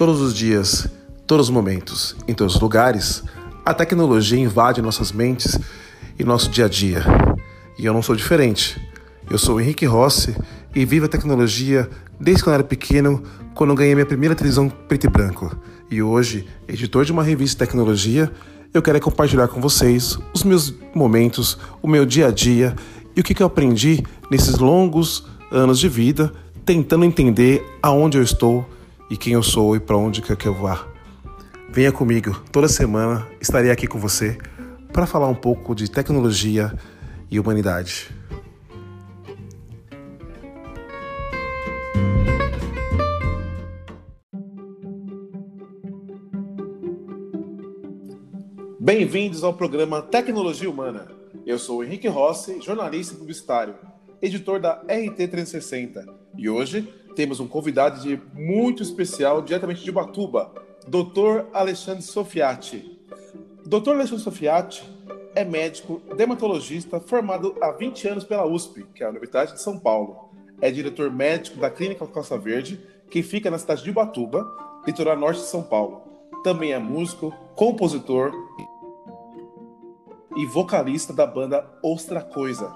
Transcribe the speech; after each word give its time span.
Todos 0.00 0.22
os 0.22 0.32
dias, 0.32 0.88
todos 1.26 1.48
os 1.48 1.54
momentos, 1.54 2.16
em 2.26 2.32
todos 2.32 2.54
os 2.54 2.60
lugares, 2.62 3.22
a 3.66 3.74
tecnologia 3.74 4.38
invade 4.38 4.80
nossas 4.80 5.12
mentes 5.12 5.58
e 6.18 6.24
nosso 6.24 6.48
dia 6.48 6.64
a 6.64 6.68
dia. 6.70 7.04
E 7.78 7.84
eu 7.84 7.92
não 7.92 8.00
sou 8.00 8.16
diferente. 8.16 8.80
Eu 9.30 9.36
sou 9.36 9.56
o 9.56 9.60
Henrique 9.60 9.84
Rossi 9.84 10.34
e 10.74 10.86
vivo 10.86 11.04
a 11.04 11.08
tecnologia 11.08 11.86
desde 12.18 12.42
quando 12.42 12.54
eu 12.54 12.60
era 12.60 12.64
pequeno, 12.64 13.22
quando 13.54 13.74
ganhei 13.74 13.94
minha 13.94 14.06
primeira 14.06 14.34
televisão 14.34 14.70
preto 14.70 15.06
e 15.06 15.10
branco. 15.10 15.54
E 15.90 16.02
hoje, 16.02 16.46
editor 16.66 17.04
de 17.04 17.12
uma 17.12 17.22
revista 17.22 17.62
de 17.62 17.68
tecnologia, 17.68 18.32
eu 18.72 18.80
quero 18.80 18.98
compartilhar 19.02 19.48
com 19.48 19.60
vocês 19.60 20.18
os 20.32 20.44
meus 20.44 20.72
momentos, 20.94 21.58
o 21.82 21.86
meu 21.86 22.06
dia 22.06 22.28
a 22.28 22.30
dia 22.30 22.74
e 23.14 23.20
o 23.20 23.22
que 23.22 23.42
eu 23.42 23.46
aprendi 23.46 24.02
nesses 24.30 24.56
longos 24.56 25.26
anos 25.52 25.78
de 25.78 25.90
vida, 25.90 26.32
tentando 26.64 27.04
entender 27.04 27.62
aonde 27.82 28.16
eu 28.16 28.22
estou 28.22 28.66
e 29.10 29.16
quem 29.16 29.32
eu 29.32 29.42
sou 29.42 29.74
e 29.74 29.80
para 29.80 29.96
onde 29.96 30.22
quer 30.22 30.36
que 30.36 30.46
eu 30.46 30.54
vá. 30.54 30.86
Venha 31.68 31.90
comigo, 31.90 32.40
toda 32.52 32.68
semana 32.68 33.26
estarei 33.40 33.70
aqui 33.70 33.88
com 33.88 33.98
você 33.98 34.38
para 34.92 35.06
falar 35.06 35.26
um 35.26 35.34
pouco 35.34 35.74
de 35.74 35.90
tecnologia 35.90 36.72
e 37.28 37.38
humanidade. 37.40 38.08
Bem-vindos 48.78 49.44
ao 49.44 49.54
programa 49.54 50.02
Tecnologia 50.02 50.70
Humana. 50.70 51.08
Eu 51.44 51.58
sou 51.58 51.84
Henrique 51.84 52.08
Rossi, 52.08 52.60
jornalista 52.60 53.14
e 53.14 53.18
publicitário, 53.18 53.74
editor 54.22 54.60
da 54.60 54.82
RT 54.82 55.28
360, 55.28 56.04
e 56.36 56.48
hoje 56.48 56.88
temos 57.14 57.40
um 57.40 57.46
convidado 57.46 58.00
de 58.00 58.20
muito 58.34 58.82
especial, 58.82 59.42
diretamente 59.42 59.82
de 59.82 59.90
Ubatuba, 59.90 60.52
Dr. 60.86 61.46
Alexandre 61.52 62.02
Sofiati. 62.02 62.98
Dr. 63.64 63.90
Alexandre 63.90 64.24
Sofiati 64.24 64.82
é 65.34 65.44
médico 65.44 66.00
dermatologista 66.16 67.00
formado 67.00 67.54
há 67.60 67.70
20 67.70 68.08
anos 68.08 68.24
pela 68.24 68.46
USP, 68.46 68.86
que 68.94 69.02
é 69.02 69.06
a 69.06 69.10
Universidade 69.10 69.52
de 69.52 69.62
São 69.62 69.78
Paulo. 69.78 70.30
É 70.60 70.70
diretor 70.70 71.10
médico 71.10 71.58
da 71.58 71.70
Clínica 71.70 72.06
Costa 72.06 72.36
Verde, 72.36 72.80
que 73.10 73.22
fica 73.22 73.50
na 73.50 73.58
cidade 73.58 73.82
de 73.82 73.90
Ubatuba, 73.90 74.46
litoral 74.86 75.16
norte 75.16 75.40
de 75.40 75.46
São 75.46 75.62
Paulo. 75.62 76.02
Também 76.42 76.72
é 76.72 76.78
músico, 76.78 77.34
compositor 77.54 78.32
e 80.36 80.46
vocalista 80.46 81.12
da 81.12 81.26
banda 81.26 81.68
Ostra 81.82 82.22
Coisa, 82.22 82.72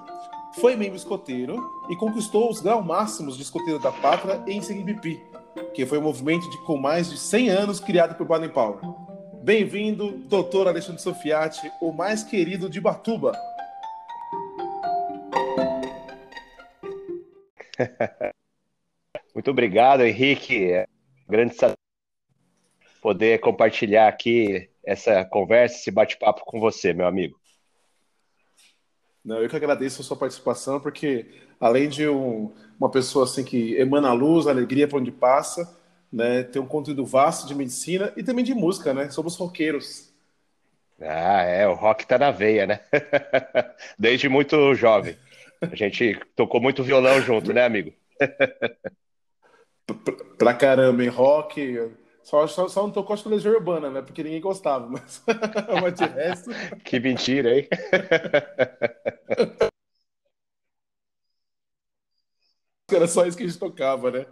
foi 0.55 0.75
membro 0.75 0.95
escoteiro 0.95 1.69
e 1.89 1.95
conquistou 1.95 2.49
os 2.49 2.61
graus 2.61 2.85
máximos 2.85 3.35
de 3.35 3.43
escoteiro 3.43 3.79
da 3.79 3.91
pátria 3.91 4.43
em 4.47 4.61
CNBP, 4.61 5.21
que 5.73 5.85
foi 5.85 5.97
um 5.97 6.03
movimento 6.03 6.49
de, 6.49 6.57
com 6.65 6.77
mais 6.77 7.09
de 7.09 7.17
100 7.17 7.49
anos 7.49 7.79
criado 7.79 8.15
por 8.15 8.25
Baden 8.25 8.49
Powell. 8.49 8.79
Bem-vindo, 9.43 10.11
doutor 10.11 10.67
Alexandre 10.67 11.01
Sofiati, 11.01 11.71
o 11.81 11.91
mais 11.91 12.23
querido 12.23 12.69
de 12.69 12.79
Batuba. 12.79 13.33
Muito 19.35 19.51
obrigado, 19.51 20.01
Henrique. 20.01 20.71
É 20.71 20.87
um 21.27 21.31
grande 21.31 21.55
poder 23.01 23.39
compartilhar 23.39 24.07
aqui 24.07 24.69
essa 24.83 25.25
conversa, 25.25 25.75
esse 25.75 25.91
bate-papo 25.91 26.45
com 26.45 26.59
você, 26.59 26.93
meu 26.93 27.05
amigo. 27.05 27.37
Não, 29.25 29.41
eu 29.41 29.49
que 29.49 29.55
agradeço 29.55 30.01
a 30.01 30.05
sua 30.05 30.15
participação, 30.15 30.79
porque 30.79 31.25
além 31.59 31.89
de 31.89 32.07
um, 32.07 32.53
uma 32.79 32.91
pessoa 32.91 33.25
assim 33.25 33.43
que 33.43 33.75
emana 33.75 34.13
luz, 34.13 34.45
alegria 34.45 34.87
para 34.87 34.99
onde 34.99 35.11
passa, 35.11 35.75
né, 36.13 36.43
tem 36.43 36.61
um 36.61 36.67
conteúdo 36.67 37.03
vasto 37.03 37.47
de 37.47 37.55
medicina 37.55 38.13
e 38.15 38.21
também 38.21 38.45
de 38.45 38.53
música, 38.53 38.93
né? 38.93 39.09
Somos 39.09 39.35
roqueiros. 39.35 40.13
Ah, 41.01 41.41
é, 41.41 41.67
o 41.67 41.73
rock 41.73 42.05
tá 42.05 42.19
na 42.19 42.29
veia, 42.29 42.67
né? 42.67 42.79
Desde 43.97 44.29
muito 44.29 44.75
jovem. 44.75 45.17
A 45.59 45.75
gente 45.75 46.19
tocou 46.35 46.61
muito 46.61 46.83
violão 46.83 47.19
junto, 47.19 47.51
né, 47.51 47.65
amigo? 47.65 47.91
pra 50.37 50.53
caramba, 50.53 51.03
em 51.03 51.09
rock, 51.09 51.91
só, 52.25 52.47
só, 52.47 52.67
só 52.67 52.81
não 52.81 52.91
tocou 52.91 53.13
acho 53.13 53.21
que 53.21 53.29
Legião 53.29 53.53
Urbana, 53.53 53.91
né? 53.91 54.01
Porque 54.01 54.23
ninguém 54.23 54.41
gostava, 54.41 54.89
mas, 54.89 55.23
mas 55.79 55.93
de 55.93 56.05
resto. 56.05 56.49
Que 56.83 56.99
mentira, 56.99 57.55
hein? 57.55 57.67
Era 62.91 63.07
só 63.07 63.27
isso 63.27 63.37
que 63.37 63.43
a 63.43 63.47
gente 63.47 63.59
tocava, 63.59 64.09
né? 64.09 64.25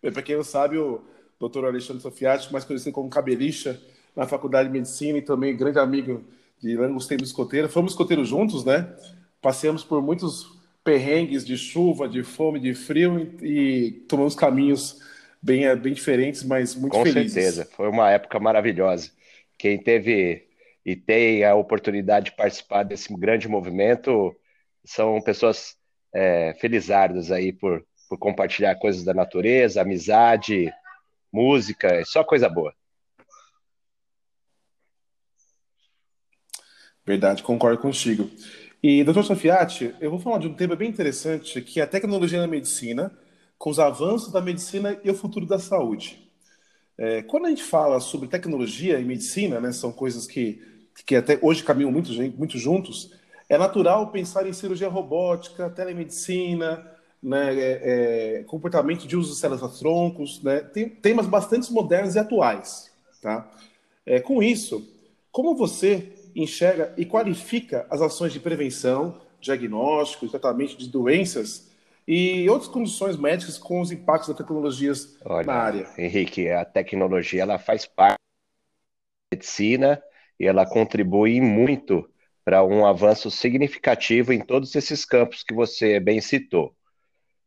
Para 0.00 0.22
quem 0.22 0.36
não 0.36 0.44
sabe, 0.44 0.78
o 0.78 1.02
doutor 1.38 1.64
Alexandre 1.64 2.00
Sofiati, 2.00 2.52
mais 2.52 2.64
conhecido 2.64 2.92
como 2.92 3.10
Cabelicha, 3.10 3.80
na 4.14 4.24
Faculdade 4.24 4.68
de 4.68 4.72
Medicina 4.72 5.18
e 5.18 5.22
também 5.22 5.56
grande 5.56 5.80
amigo 5.80 6.22
de 6.60 6.76
longos 6.76 7.08
tempos 7.08 7.28
escoteiro. 7.28 7.68
Fomos 7.68 7.92
escoteiros 7.92 8.28
juntos, 8.28 8.64
né? 8.64 8.94
Passeamos 9.40 9.82
por 9.82 10.00
muitos 10.00 10.46
perrengues 10.84 11.44
de 11.44 11.56
chuva, 11.56 12.08
de 12.08 12.22
fome, 12.22 12.60
de 12.60 12.72
frio 12.72 13.18
e, 13.42 13.88
e 13.88 13.90
tomamos 14.08 14.36
caminhos 14.36 15.00
bem, 15.42 15.66
é, 15.66 15.74
bem 15.74 15.92
diferentes, 15.92 16.42
mas 16.42 16.74
muito 16.74 16.92
Com 16.92 17.02
felizes. 17.02 17.34
Com 17.34 17.40
certeza, 17.40 17.68
foi 17.74 17.88
uma 17.88 18.10
época 18.10 18.38
maravilhosa. 18.38 19.10
Quem 19.58 19.78
teve 19.78 20.48
e 20.84 20.96
tem 20.96 21.44
a 21.44 21.54
oportunidade 21.54 22.26
de 22.26 22.36
participar 22.36 22.82
desse 22.82 23.12
grande 23.16 23.48
movimento 23.48 24.34
são 24.84 25.20
pessoas 25.20 25.76
é, 26.12 26.54
felizardas 26.60 27.30
aí 27.30 27.52
por, 27.52 27.84
por 28.08 28.18
compartilhar 28.18 28.74
coisas 28.76 29.04
da 29.04 29.14
natureza, 29.14 29.80
amizade, 29.80 30.72
música, 31.32 32.04
só 32.04 32.24
coisa 32.24 32.48
boa. 32.48 32.74
Verdade, 37.04 37.42
concordo 37.42 37.80
contigo. 37.80 38.30
E, 38.82 39.04
doutor 39.04 39.24
Sofiati, 39.24 39.94
eu 40.00 40.10
vou 40.10 40.18
falar 40.18 40.38
de 40.38 40.48
um 40.48 40.54
tema 40.54 40.74
bem 40.74 40.88
interessante, 40.88 41.60
que 41.60 41.80
é 41.80 41.84
a 41.84 41.86
tecnologia 41.86 42.40
na 42.40 42.46
medicina, 42.46 43.16
com 43.62 43.70
os 43.70 43.78
avanços 43.78 44.32
da 44.32 44.40
medicina 44.40 44.98
e 45.04 45.10
o 45.12 45.14
futuro 45.14 45.46
da 45.46 45.56
saúde. 45.56 46.28
É, 46.98 47.22
quando 47.22 47.46
a 47.46 47.48
gente 47.48 47.62
fala 47.62 48.00
sobre 48.00 48.26
tecnologia 48.26 48.98
e 48.98 49.04
medicina, 49.04 49.60
né, 49.60 49.70
são 49.70 49.92
coisas 49.92 50.26
que, 50.26 50.60
que 51.06 51.14
até 51.14 51.38
hoje 51.40 51.62
caminham 51.62 51.92
muito, 51.92 52.10
muito 52.36 52.58
juntos, 52.58 53.12
é 53.48 53.56
natural 53.56 54.10
pensar 54.10 54.48
em 54.48 54.52
cirurgia 54.52 54.88
robótica, 54.88 55.70
telemedicina, 55.70 56.84
né, 57.22 57.54
é, 57.54 58.40
é, 58.40 58.42
comportamento 58.48 59.06
de 59.06 59.16
uso 59.16 59.30
de 59.30 59.38
células 59.38 59.78
troncos, 59.78 60.42
né, 60.42 60.58
tem 60.58 60.88
temas 60.88 61.28
bastante 61.28 61.72
modernos 61.72 62.16
e 62.16 62.18
atuais. 62.18 62.90
Tá? 63.22 63.48
É, 64.04 64.18
com 64.18 64.42
isso, 64.42 64.84
como 65.30 65.54
você 65.54 66.08
enxerga 66.34 66.92
e 66.96 67.06
qualifica 67.06 67.86
as 67.88 68.02
ações 68.02 68.32
de 68.32 68.40
prevenção, 68.40 69.20
diagnóstico 69.40 70.26
e 70.26 70.28
tratamento 70.28 70.76
de 70.76 70.88
doenças 70.88 71.70
e 72.06 72.48
outras 72.48 72.70
condições 72.70 73.16
médicas 73.16 73.58
com 73.58 73.80
os 73.80 73.90
impactos 73.90 74.28
das 74.28 74.36
tecnologias 74.36 75.16
Olha, 75.24 75.46
na 75.46 75.54
área. 75.54 75.90
Henrique, 75.96 76.48
a 76.50 76.64
tecnologia 76.64 77.42
ela 77.42 77.58
faz 77.58 77.86
parte 77.86 78.18
da 79.30 79.36
medicina 79.36 80.02
e 80.38 80.46
ela 80.46 80.66
contribui 80.66 81.40
muito 81.40 82.08
para 82.44 82.64
um 82.64 82.84
avanço 82.84 83.30
significativo 83.30 84.32
em 84.32 84.40
todos 84.40 84.74
esses 84.74 85.04
campos 85.04 85.44
que 85.44 85.54
você 85.54 86.00
bem 86.00 86.20
citou. 86.20 86.74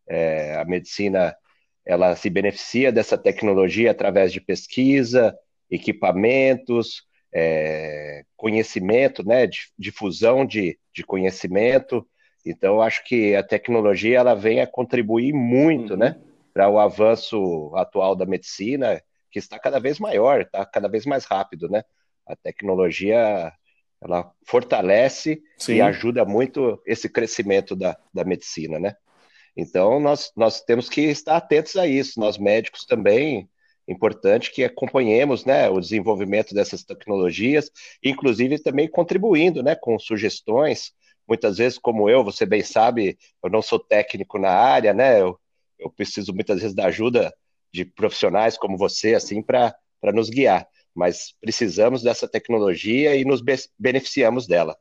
É, 0.07 0.55
a 0.55 0.65
medicina 0.65 1.35
ela 1.85 2.15
se 2.15 2.29
beneficia 2.29 2.91
dessa 2.91 3.17
tecnologia 3.17 3.91
através 3.91 4.31
de 4.31 4.41
pesquisa, 4.41 5.37
equipamentos, 5.69 7.03
é, 7.33 8.23
conhecimento, 8.35 9.25
né, 9.25 9.47
difusão 9.77 10.45
de, 10.45 10.79
de 10.93 11.03
conhecimento, 11.03 12.07
então, 12.45 12.81
acho 12.81 13.03
que 13.03 13.35
a 13.35 13.41
tecnologia 13.41 14.19
ela 14.19 14.35
vem 14.35 14.61
a 14.61 14.67
contribuir 14.67 15.33
muito, 15.33 15.93
uhum. 15.93 15.99
né, 15.99 16.17
para 16.53 16.69
o 16.69 16.79
avanço 16.79 17.71
atual 17.75 18.15
da 18.15 18.25
medicina, 18.25 19.01
que 19.31 19.39
está 19.39 19.59
cada 19.59 19.79
vez 19.79 19.99
maior, 19.99 20.41
está 20.41 20.65
cada 20.65 20.87
vez 20.87 21.05
mais 21.05 21.25
rápido, 21.25 21.67
né? 21.67 21.83
A 22.25 22.35
tecnologia 22.35 23.51
ela 24.01 24.31
fortalece 24.45 25.41
Sim. 25.57 25.75
e 25.75 25.81
ajuda 25.81 26.23
muito 26.23 26.81
esse 26.85 27.09
crescimento 27.09 27.75
da, 27.75 27.97
da 28.13 28.23
medicina, 28.23 28.79
né? 28.79 28.95
Então, 29.57 29.99
nós, 29.99 30.31
nós 30.35 30.61
temos 30.61 30.87
que 30.87 31.01
estar 31.01 31.35
atentos 31.37 31.75
a 31.75 31.87
isso, 31.87 32.19
nós 32.19 32.37
médicos 32.37 32.85
também, 32.85 33.49
importante 33.87 34.51
que 34.51 34.63
acompanhemos 34.63 35.45
né, 35.45 35.69
o 35.69 35.79
desenvolvimento 35.79 36.53
dessas 36.53 36.83
tecnologias, 36.83 37.69
inclusive 38.03 38.59
também 38.59 38.89
contribuindo 38.89 39.61
né, 39.61 39.75
com 39.75 39.97
sugestões, 39.99 40.91
muitas 41.27 41.57
vezes, 41.57 41.77
como 41.77 42.09
eu, 42.09 42.23
você 42.23 42.45
bem 42.45 42.61
sabe, 42.61 43.17
eu 43.43 43.49
não 43.49 43.61
sou 43.61 43.79
técnico 43.79 44.37
na 44.37 44.51
área, 44.51 44.93
né? 44.93 45.21
Eu, 45.21 45.39
eu 45.79 45.89
preciso 45.89 46.33
muitas 46.33 46.59
vezes 46.61 46.75
da 46.75 46.85
ajuda 46.85 47.33
de 47.73 47.83
profissionais 47.83 48.57
como 48.57 48.77
você, 48.77 49.15
assim, 49.15 49.41
para 49.41 49.75
nos 50.13 50.29
guiar. 50.29 50.67
Mas 50.93 51.35
precisamos 51.41 52.01
dessa 52.01 52.27
tecnologia 52.27 53.15
e 53.15 53.25
nos 53.25 53.41
be 53.41 53.55
beneficiamos 53.77 54.47
dela. 54.47 54.77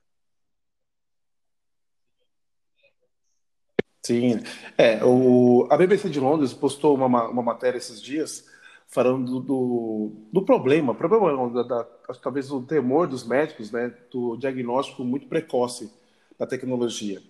Sim, 4.07 4.35
é, 4.77 5.03
o, 5.03 5.67
a 5.71 5.79
BBC 5.79 6.11
de 6.11 6.21
Londres 6.21 6.53
postou 6.53 6.95
uma, 6.95 7.27
uma 7.27 7.43
matéria 7.43 7.79
esses 7.79 8.01
dias 8.03 8.45
falando 8.87 9.41
do, 9.41 10.13
do 10.31 10.43
problema, 10.43 10.95
problema 10.95 11.51
da, 11.51 11.63
da, 11.63 11.85
talvez 12.23 12.51
o 12.51 12.61
temor 12.61 13.09
dos 13.09 13.27
médicos, 13.27 13.73
né, 13.73 13.93
do 14.13 14.37
diagnóstico 14.37 15.03
muito 15.03 15.27
precoce 15.27 15.91
da 16.39 16.47
tecnologia. 16.47 17.23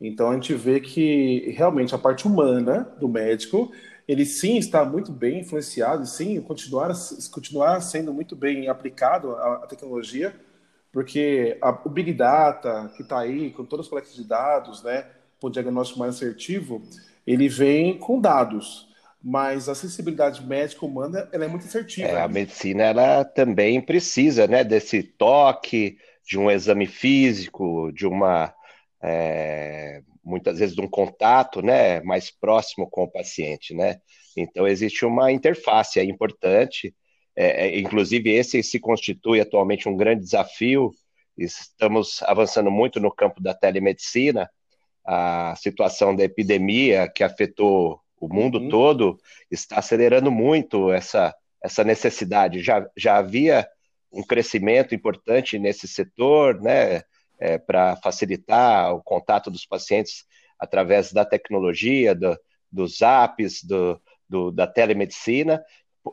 Então 0.00 0.30
a 0.30 0.34
gente 0.34 0.54
vê 0.54 0.80
que 0.80 1.50
realmente 1.56 1.94
a 1.94 1.98
parte 1.98 2.26
humana 2.26 2.92
do 2.98 3.08
médico, 3.08 3.70
ele 4.06 4.26
sim 4.26 4.56
está 4.56 4.84
muito 4.84 5.12
bem 5.12 5.40
influenciado, 5.40 6.04
sim 6.06 6.40
continuar 6.40 6.92
continuar 7.30 7.80
sendo 7.80 8.12
muito 8.12 8.34
bem 8.34 8.68
aplicado 8.68 9.36
à, 9.36 9.66
tecnologia, 9.68 10.34
porque 10.90 11.56
a, 11.62 11.70
o 11.84 11.88
big 11.88 12.12
data 12.12 12.90
que 12.96 13.02
está 13.02 13.20
aí 13.20 13.50
com 13.50 13.64
todas 13.64 13.86
as 13.86 13.90
coletas 13.90 14.14
de 14.14 14.24
dados, 14.24 14.82
né, 14.82 15.06
para 15.38 15.46
o 15.46 15.50
diagnóstico 15.50 16.00
mais 16.00 16.16
assertivo, 16.16 16.82
ele 17.26 17.48
vem 17.48 17.96
com 17.98 18.20
dados 18.20 18.92
mas 19.22 19.68
a 19.68 19.74
sensibilidade 19.74 20.44
médica 20.44 20.84
humana 20.84 21.28
ela 21.30 21.44
é 21.44 21.48
muito 21.48 21.64
assertiva. 21.64 22.08
É, 22.08 22.20
a 22.20 22.26
medicina 22.26 22.82
ela 22.82 23.24
também 23.24 23.80
precisa 23.80 24.48
né, 24.48 24.64
desse 24.64 25.02
toque, 25.02 25.96
de 26.26 26.38
um 26.38 26.50
exame 26.50 26.86
físico, 26.86 27.90
de 27.92 28.06
uma 28.06 28.54
é, 29.02 30.02
muitas 30.24 30.58
vezes 30.58 30.74
de 30.74 30.80
um 30.80 30.88
contato 30.88 31.60
né, 31.60 32.00
mais 32.02 32.30
próximo 32.30 32.88
com 32.88 33.04
o 33.04 33.10
paciente. 33.10 33.74
Né? 33.74 34.00
Então 34.36 34.66
existe 34.66 35.04
uma 35.04 35.32
interface 35.32 35.98
aí 35.98 36.08
importante, 36.08 36.94
é, 37.34 37.66
é 37.66 37.78
inclusive 37.78 38.30
esse 38.30 38.62
se 38.62 38.78
constitui 38.78 39.40
atualmente 39.40 39.88
um 39.88 39.96
grande 39.96 40.22
desafio. 40.22 40.92
Estamos 41.36 42.22
avançando 42.22 42.70
muito 42.70 43.00
no 43.00 43.10
campo 43.10 43.42
da 43.42 43.54
telemedicina, 43.54 44.48
a 45.04 45.54
situação 45.56 46.14
da 46.14 46.22
epidemia 46.22 47.08
que 47.08 47.24
afetou 47.24 48.00
o 48.20 48.32
mundo 48.32 48.58
uhum. 48.58 48.68
todo 48.68 49.18
está 49.50 49.78
acelerando 49.78 50.30
muito 50.30 50.92
essa, 50.92 51.34
essa 51.60 51.82
necessidade. 51.82 52.62
Já, 52.62 52.86
já 52.96 53.16
havia 53.16 53.66
um 54.12 54.22
crescimento 54.22 54.94
importante 54.94 55.58
nesse 55.58 55.88
setor, 55.88 56.60
né, 56.60 57.02
é, 57.40 57.58
para 57.58 57.96
facilitar 57.96 58.94
o 58.94 59.02
contato 59.02 59.50
dos 59.50 59.66
pacientes 59.66 60.24
através 60.58 61.12
da 61.12 61.24
tecnologia, 61.24 62.14
do, 62.14 62.38
dos 62.70 63.00
apps, 63.00 63.64
do, 63.64 64.00
do, 64.28 64.50
da 64.52 64.66
telemedicina, 64.66 65.62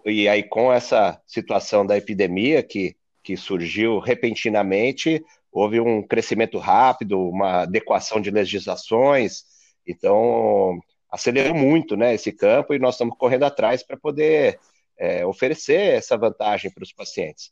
e 0.05 0.27
aí 0.27 0.43
com 0.43 0.71
essa 0.71 1.21
situação 1.27 1.85
da 1.85 1.97
epidemia 1.97 2.63
que, 2.63 2.95
que 3.23 3.35
surgiu 3.35 3.99
repentinamente, 3.99 5.23
houve 5.51 5.79
um 5.79 6.01
crescimento 6.01 6.57
rápido, 6.57 7.19
uma 7.19 7.61
adequação 7.63 8.21
de 8.21 8.31
legislações, 8.31 9.43
então 9.85 10.79
acelerou 11.11 11.55
muito 11.55 11.97
né, 11.97 12.13
esse 12.13 12.31
campo 12.31 12.73
e 12.73 12.79
nós 12.79 12.95
estamos 12.95 13.17
correndo 13.17 13.43
atrás 13.43 13.83
para 13.83 13.97
poder 13.97 14.59
é, 14.97 15.25
oferecer 15.25 15.95
essa 15.95 16.17
vantagem 16.17 16.71
para 16.71 16.83
os 16.83 16.93
pacientes. 16.93 17.51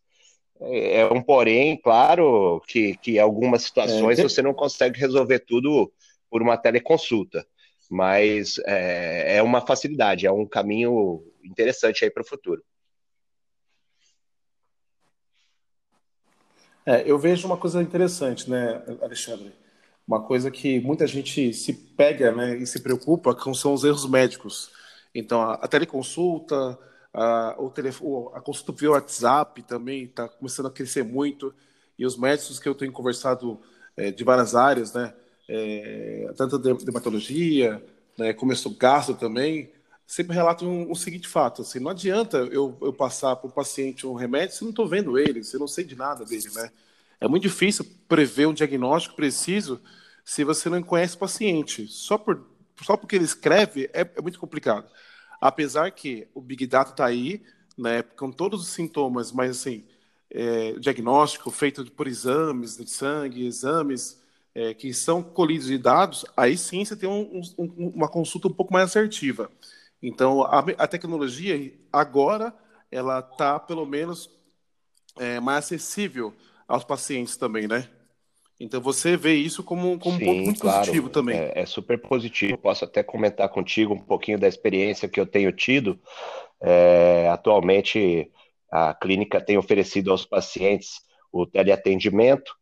É, 0.62 1.02
é 1.02 1.06
um 1.06 1.22
porém, 1.22 1.78
claro, 1.78 2.62
que, 2.68 2.98
que 2.98 3.20
algumas 3.20 3.64
situações 3.64 4.20
é, 4.20 4.24
você 4.24 4.42
não 4.42 4.54
consegue 4.54 5.00
resolver 5.00 5.40
tudo 5.40 5.92
por 6.30 6.42
uma 6.42 6.58
teleconsulta, 6.58 7.46
mas 7.90 8.58
é, 8.66 9.38
é 9.38 9.44
uma 9.44 9.66
facilidade, 9.66 10.26
é 10.26 10.32
um 10.32 10.46
caminho 10.46 11.24
interessante 11.44 12.04
aí 12.04 12.12
para 12.12 12.24
o 12.24 12.28
futuro. 12.28 12.64
É, 16.86 17.04
eu 17.06 17.20
vejo 17.20 17.46
uma 17.46 17.58
coisa 17.58 17.82
interessante, 17.82 18.50
né, 18.50 18.82
Alexandre? 19.02 19.54
Uma 20.08 20.24
coisa 20.24 20.50
que 20.50 20.80
muita 20.80 21.06
gente 21.06 21.54
se 21.54 21.74
pega 21.74 22.32
né, 22.32 22.56
e 22.58 22.66
se 22.66 22.82
preocupa 22.82 23.36
com 23.36 23.54
são 23.54 23.74
os 23.74 23.84
erros 23.84 24.10
médicos. 24.10 24.72
Então, 25.14 25.42
a, 25.42 25.56
a 25.56 25.68
teleconsulta, 25.68 26.80
a, 27.14 27.56
o 27.58 27.70
telefone, 27.70 28.30
a 28.36 28.42
consulta 28.42 28.72
via 28.74 28.92
WhatsApp 28.92 29.62
também 29.64 30.04
está 30.04 30.28
começando 30.28 30.68
a 30.68 30.72
crescer 30.72 31.04
muito. 31.04 31.54
E 31.98 32.06
os 32.06 32.18
médicos 32.18 32.60
que 32.60 32.70
eu 32.70 32.76
tenho 32.76 32.92
conversado 32.92 33.60
é, 33.96 34.12
de 34.12 34.24
várias 34.24 34.56
áreas, 34.56 34.94
né, 34.94 35.14
é, 35.50 36.32
tanto 36.38 36.60
de 36.60 36.86
dermatologia, 36.86 37.84
né, 38.18 38.34
começou 38.34 38.74
gastro 38.74 39.16
também, 39.16 39.72
sempre 40.06 40.34
relatam 40.34 40.90
o 40.90 40.96
seguinte 40.96 41.28
fato: 41.28 41.62
assim, 41.62 41.80
não 41.80 41.92
adianta 41.92 42.38
eu, 42.38 42.78
eu 42.82 42.94
passar 42.94 43.36
para 43.36 43.50
o 43.50 43.52
paciente 43.52 44.08
um 44.08 44.14
remédio 44.14 44.56
se 44.56 44.64
eu 44.64 44.66
não 44.66 44.70
estou 44.72 44.88
vendo 44.88 45.18
ele, 45.18 45.44
se 45.44 45.56
eu 45.56 45.60
não 45.60 45.68
sei 45.68 45.84
de 45.84 45.96
nada 45.96 46.24
dele, 46.24 46.50
né? 46.54 46.72
É 47.20 47.28
muito 47.28 47.44
difícil 47.44 47.86
prever 48.08 48.48
um 48.48 48.54
diagnóstico 48.54 49.16
preciso 49.16 49.82
se 50.24 50.44
você 50.44 50.70
não 50.70 50.84
conhece 50.84 51.16
o 51.16 51.20
paciente. 51.20 51.88
Só, 51.88 52.18
por, 52.18 52.46
só 52.84 52.96
porque 52.96 53.16
ele 53.16 53.26
escreve 53.26 53.90
é, 53.92 54.02
é 54.02 54.22
muito 54.22 54.40
complicado. 54.40 54.88
Apesar 55.40 55.92
que 55.92 56.28
o 56.34 56.42
Big 56.42 56.66
Data 56.68 56.92
está 56.92 57.06
aí, 57.06 57.44
né, 57.78 58.02
com 58.02 58.32
todos 58.32 58.62
os 58.62 58.68
sintomas, 58.70 59.32
mas 59.32 59.52
assim, 59.52 59.86
é, 60.30 60.74
diagnóstico 60.74 61.52
feito 61.52 61.90
por 61.92 62.08
exames 62.08 62.78
de 62.78 62.90
sangue, 62.90 63.46
exames 63.46 64.22
é, 64.54 64.74
que 64.74 64.94
são 64.94 65.22
colhidos 65.22 65.68
de 65.68 65.78
dados, 65.78 66.26
aí 66.36 66.58
sim 66.58 66.84
você 66.84 66.96
tem 66.96 67.08
um, 67.08 67.42
um, 67.58 67.92
uma 67.96 68.08
consulta 68.08 68.48
um 68.48 68.54
pouco 68.54 68.74
mais 68.74 68.90
assertiva. 68.90 69.52
Então, 70.02 70.44
a, 70.44 70.60
a 70.60 70.88
tecnologia 70.88 71.74
agora 71.94 72.54
ela 72.92 73.20
está 73.20 73.60
pelo 73.60 73.86
menos 73.86 74.30
é, 75.18 75.40
mais 75.40 75.66
acessível 75.66 76.34
aos 76.68 76.84
pacientes 76.84 77.38
também, 77.38 77.68
né? 77.68 77.90
Então 78.60 78.82
você 78.82 79.16
vê 79.16 79.36
isso 79.36 79.64
como, 79.64 80.00
como 80.00 80.18
Sim, 80.18 80.24
um 80.24 80.26
ponto 80.26 80.46
muito 80.46 80.62
claro, 80.62 80.80
positivo 80.80 81.10
também. 81.10 81.38
É, 81.38 81.52
é, 81.56 81.66
super 81.66 82.00
positivo. 82.00 82.58
Posso 82.58 82.86
até 82.86 83.04
comentar 83.04 83.48
contigo 83.50 83.94
um 83.94 84.02
pouquinho 84.02 84.40
da 84.40 84.48
experiência 84.48 85.08
que 85.08 85.20
eu 85.20 85.28
tenho 85.28 85.52
tido. 85.52 86.00
É, 86.60 87.30
atualmente, 87.30 88.32
a 88.72 88.94
clínica 88.96 89.40
tem 89.40 89.58
oferecido 89.58 90.12
aos 90.12 90.26
pacientes 90.26 91.02
o 91.32 91.46
teleatendimento. 91.46 92.56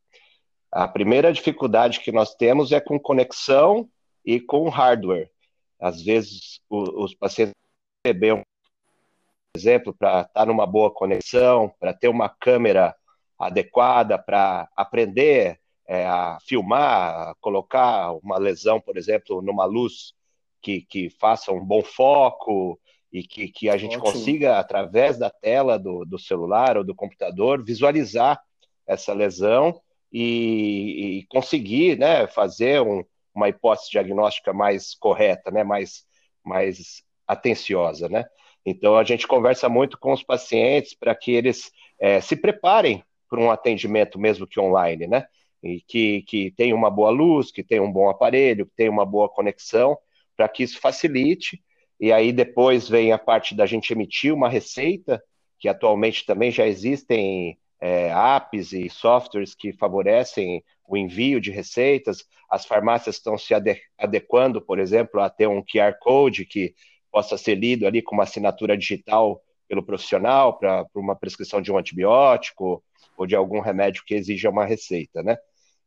A 0.69 0.87
primeira 0.87 1.31
dificuldade 1.31 2.01
que 2.01 2.11
nós 2.11 2.35
temos 2.35 2.73
é 2.73 2.81
com 2.81 2.99
conexão 2.99 3.87
e 4.25 4.41
com 4.41 4.67
hardware. 4.67 5.29
Às 5.79 6.03
vezes, 6.03 6.59
o, 6.69 7.03
os 7.05 7.15
pacientes 7.15 7.53
recebem, 8.05 8.35
por 8.35 9.57
exemplo, 9.57 9.93
para 9.93 10.21
estar 10.21 10.45
numa 10.45 10.65
boa 10.65 10.91
conexão, 10.91 11.73
para 11.79 11.93
ter 11.93 12.09
uma 12.09 12.27
câmera 12.27 12.93
adequada 13.39 14.17
para 14.17 14.67
aprender 14.75 15.59
é, 15.87 16.05
a 16.05 16.37
filmar, 16.41 17.29
a 17.29 17.35
colocar 17.39 18.13
uma 18.13 18.37
lesão, 18.37 18.79
por 18.79 18.97
exemplo, 18.97 19.41
numa 19.41 19.65
luz 19.65 20.13
que, 20.61 20.81
que 20.81 21.09
faça 21.09 21.51
um 21.51 21.63
bom 21.63 21.83
foco 21.83 22.79
e 23.11 23.23
que, 23.23 23.47
que 23.49 23.69
a 23.69 23.77
gente 23.77 23.97
Ótimo. 23.97 24.11
consiga, 24.11 24.59
através 24.59 25.17
da 25.17 25.29
tela 25.29 25.77
do, 25.77 26.03
do 26.05 26.17
celular 26.17 26.77
ou 26.77 26.83
do 26.83 26.95
computador, 26.95 27.63
visualizar 27.63 28.41
essa 28.87 29.13
lesão 29.13 29.79
e, 30.11 31.19
e 31.19 31.25
conseguir 31.27 31.97
né, 31.97 32.27
fazer 32.27 32.81
um, 32.81 33.03
uma 33.33 33.49
hipótese 33.49 33.91
diagnóstica 33.91 34.53
mais 34.53 34.95
correta, 34.95 35.51
né, 35.51 35.63
mais, 35.63 36.05
mais 36.43 37.03
atenciosa. 37.27 38.09
Né? 38.09 38.25
Então, 38.65 38.97
a 38.97 39.03
gente 39.03 39.27
conversa 39.27 39.69
muito 39.69 39.99
com 39.99 40.13
os 40.13 40.23
pacientes 40.23 40.95
para 40.95 41.13
que 41.13 41.31
eles 41.31 41.71
é, 41.99 42.19
se 42.19 42.35
preparem 42.35 43.03
para 43.29 43.39
um 43.39 43.51
atendimento 43.51 44.19
mesmo 44.19 44.47
que 44.47 44.59
online, 44.59 45.07
né? 45.07 45.25
E 45.65 45.81
que, 45.81 46.21
que 46.21 46.51
tenha 46.51 46.75
uma 46.75 46.91
boa 46.91 47.09
luz, 47.09 47.51
que 47.51 47.63
tenha 47.63 47.81
um 47.81 47.91
bom 47.91 48.07
aparelho, 48.07 48.67
que 48.67 48.75
tenha 48.75 48.91
uma 48.91 49.05
boa 49.05 49.27
conexão, 49.27 49.97
para 50.37 50.47
que 50.47 50.61
isso 50.63 50.79
facilite. 50.79 51.61
E 51.99 52.11
aí 52.11 52.31
depois 52.31 52.87
vem 52.87 53.11
a 53.11 53.17
parte 53.17 53.55
da 53.55 53.65
gente 53.65 53.91
emitir 53.91 54.33
uma 54.33 54.47
receita, 54.47 55.21
que 55.59 55.67
atualmente 55.67 56.25
também 56.25 56.51
já 56.51 56.67
existem 56.67 57.57
é, 57.79 58.11
apps 58.11 58.73
e 58.73 58.89
softwares 58.89 59.55
que 59.55 59.73
favorecem 59.73 60.63
o 60.87 60.95
envio 60.95 61.41
de 61.41 61.51
receitas. 61.51 62.25
As 62.49 62.65
farmácias 62.65 63.15
estão 63.15 63.37
se 63.37 63.53
adequando, 63.97 64.61
por 64.61 64.79
exemplo, 64.79 65.19
a 65.19 65.29
ter 65.29 65.47
um 65.47 65.63
QR 65.63 65.97
Code 65.99 66.45
que 66.45 66.75
possa 67.11 67.37
ser 67.37 67.55
lido 67.55 67.87
ali 67.87 68.01
com 68.01 68.13
uma 68.13 68.23
assinatura 68.23 68.77
digital 68.77 69.41
pelo 69.67 69.83
profissional 69.83 70.57
para 70.57 70.85
uma 70.93 71.15
prescrição 71.15 71.61
de 71.61 71.71
um 71.71 71.77
antibiótico 71.77 72.83
ou 73.17 73.25
de 73.25 73.35
algum 73.35 73.59
remédio 73.61 74.03
que 74.05 74.13
exija 74.13 74.49
uma 74.49 74.65
receita, 74.65 75.23
né? 75.23 75.37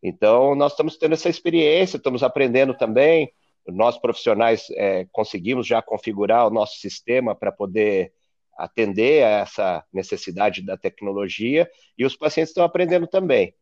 Então, 0.03 0.55
nós 0.55 0.73
estamos 0.73 0.97
tendo 0.97 1.15
essa 1.15 1.29
experiência, 1.29 1.97
estamos 1.97 2.23
aprendendo 2.23 2.75
também. 2.75 3.33
Nós, 3.67 3.99
profissionais, 3.99 4.67
é, 4.71 5.07
conseguimos 5.13 5.67
já 5.67 5.83
configurar 5.83 6.47
o 6.47 6.51
nosso 6.51 6.79
sistema 6.79 7.35
para 7.35 7.53
poder 7.53 8.13
atender 8.57 9.25
a 9.25 9.41
essa 9.41 9.85
necessidade 9.93 10.63
da 10.63 10.77
tecnologia 10.77 11.71
e 11.97 12.05
os 12.05 12.17
pacientes 12.17 12.51
estão 12.51 12.65
aprendendo 12.65 13.07
também. 13.07 13.55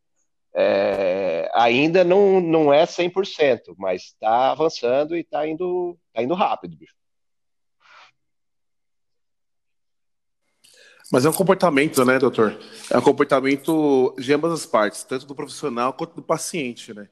É, 0.54 1.50
ainda 1.54 2.02
não, 2.02 2.40
não 2.40 2.72
é 2.72 2.84
100%, 2.86 3.74
mas 3.76 4.04
está 4.04 4.52
avançando 4.52 5.14
e 5.14 5.20
está 5.20 5.46
indo, 5.46 5.98
tá 6.14 6.22
indo 6.22 6.32
rápido, 6.32 6.76
bicho. 6.76 6.94
Mas 11.12 11.24
é 11.24 11.30
um 11.30 11.32
comportamento, 11.32 12.04
né, 12.04 12.18
doutor? 12.18 12.58
É 12.90 12.98
um 12.98 13.02
comportamento 13.02 14.14
de 14.18 14.32
ambas 14.32 14.52
as 14.52 14.66
partes, 14.66 15.04
tanto 15.04 15.26
do 15.26 15.34
profissional 15.34 15.92
quanto 15.92 16.14
do 16.16 16.22
paciente, 16.22 16.92
né? 16.92 17.08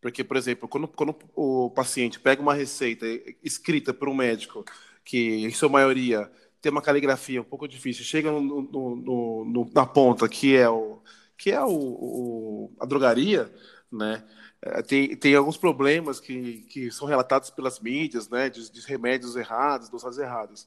Porque, 0.00 0.24
por 0.24 0.36
exemplo, 0.36 0.68
quando, 0.68 0.88
quando 0.88 1.14
o 1.34 1.70
paciente 1.70 2.20
pega 2.20 2.40
uma 2.40 2.54
receita 2.54 3.06
escrita 3.42 3.92
por 3.92 4.08
um 4.08 4.14
médico, 4.14 4.64
que 5.04 5.44
em 5.44 5.50
sua 5.50 5.68
maioria 5.68 6.30
tem 6.60 6.72
uma 6.72 6.82
caligrafia 6.82 7.40
um 7.40 7.44
pouco 7.44 7.68
difícil, 7.68 8.04
chega 8.04 8.30
no, 8.30 8.40
no, 8.62 9.44
no, 9.44 9.70
na 9.74 9.86
ponta, 9.86 10.28
que 10.28 10.56
é, 10.56 10.68
o, 10.68 11.00
que 11.36 11.50
é 11.50 11.62
o, 11.62 11.70
o 11.70 12.72
a 12.80 12.86
drogaria, 12.86 13.52
né? 13.90 14.24
É, 14.62 14.82
tem, 14.82 15.14
tem 15.16 15.34
alguns 15.34 15.56
problemas 15.56 16.18
que, 16.20 16.62
que 16.70 16.90
são 16.90 17.06
relatados 17.06 17.50
pelas 17.50 17.80
mídias, 17.80 18.28
né? 18.28 18.48
De, 18.48 18.70
de 18.70 18.80
remédios 18.86 19.36
errados, 19.36 19.88
dosagens 19.88 20.18
erradas. 20.18 20.66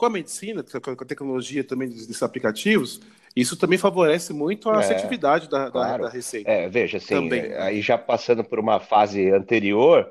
Com 0.00 0.06
a 0.06 0.10
medicina, 0.10 0.64
com 0.64 1.04
a 1.04 1.06
tecnologia 1.06 1.62
também 1.62 1.86
desses 1.86 2.22
aplicativos, 2.22 3.02
isso 3.36 3.54
também 3.54 3.76
favorece 3.76 4.32
muito 4.32 4.70
a 4.70 4.76
é, 4.76 4.78
assertividade 4.78 5.46
da, 5.46 5.70
claro. 5.70 6.04
da, 6.04 6.08
da, 6.08 6.14
receita. 6.14 6.50
É, 6.50 6.70
veja, 6.70 6.96
assim, 6.96 7.08
também. 7.08 7.52
Aí 7.52 7.82
já 7.82 7.98
passando 7.98 8.42
por 8.42 8.58
uma 8.58 8.80
fase 8.80 9.30
anterior, 9.30 10.10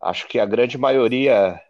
acho 0.00 0.26
que 0.26 0.38
a 0.38 0.46
grande 0.46 0.78
maioria. 0.78 1.60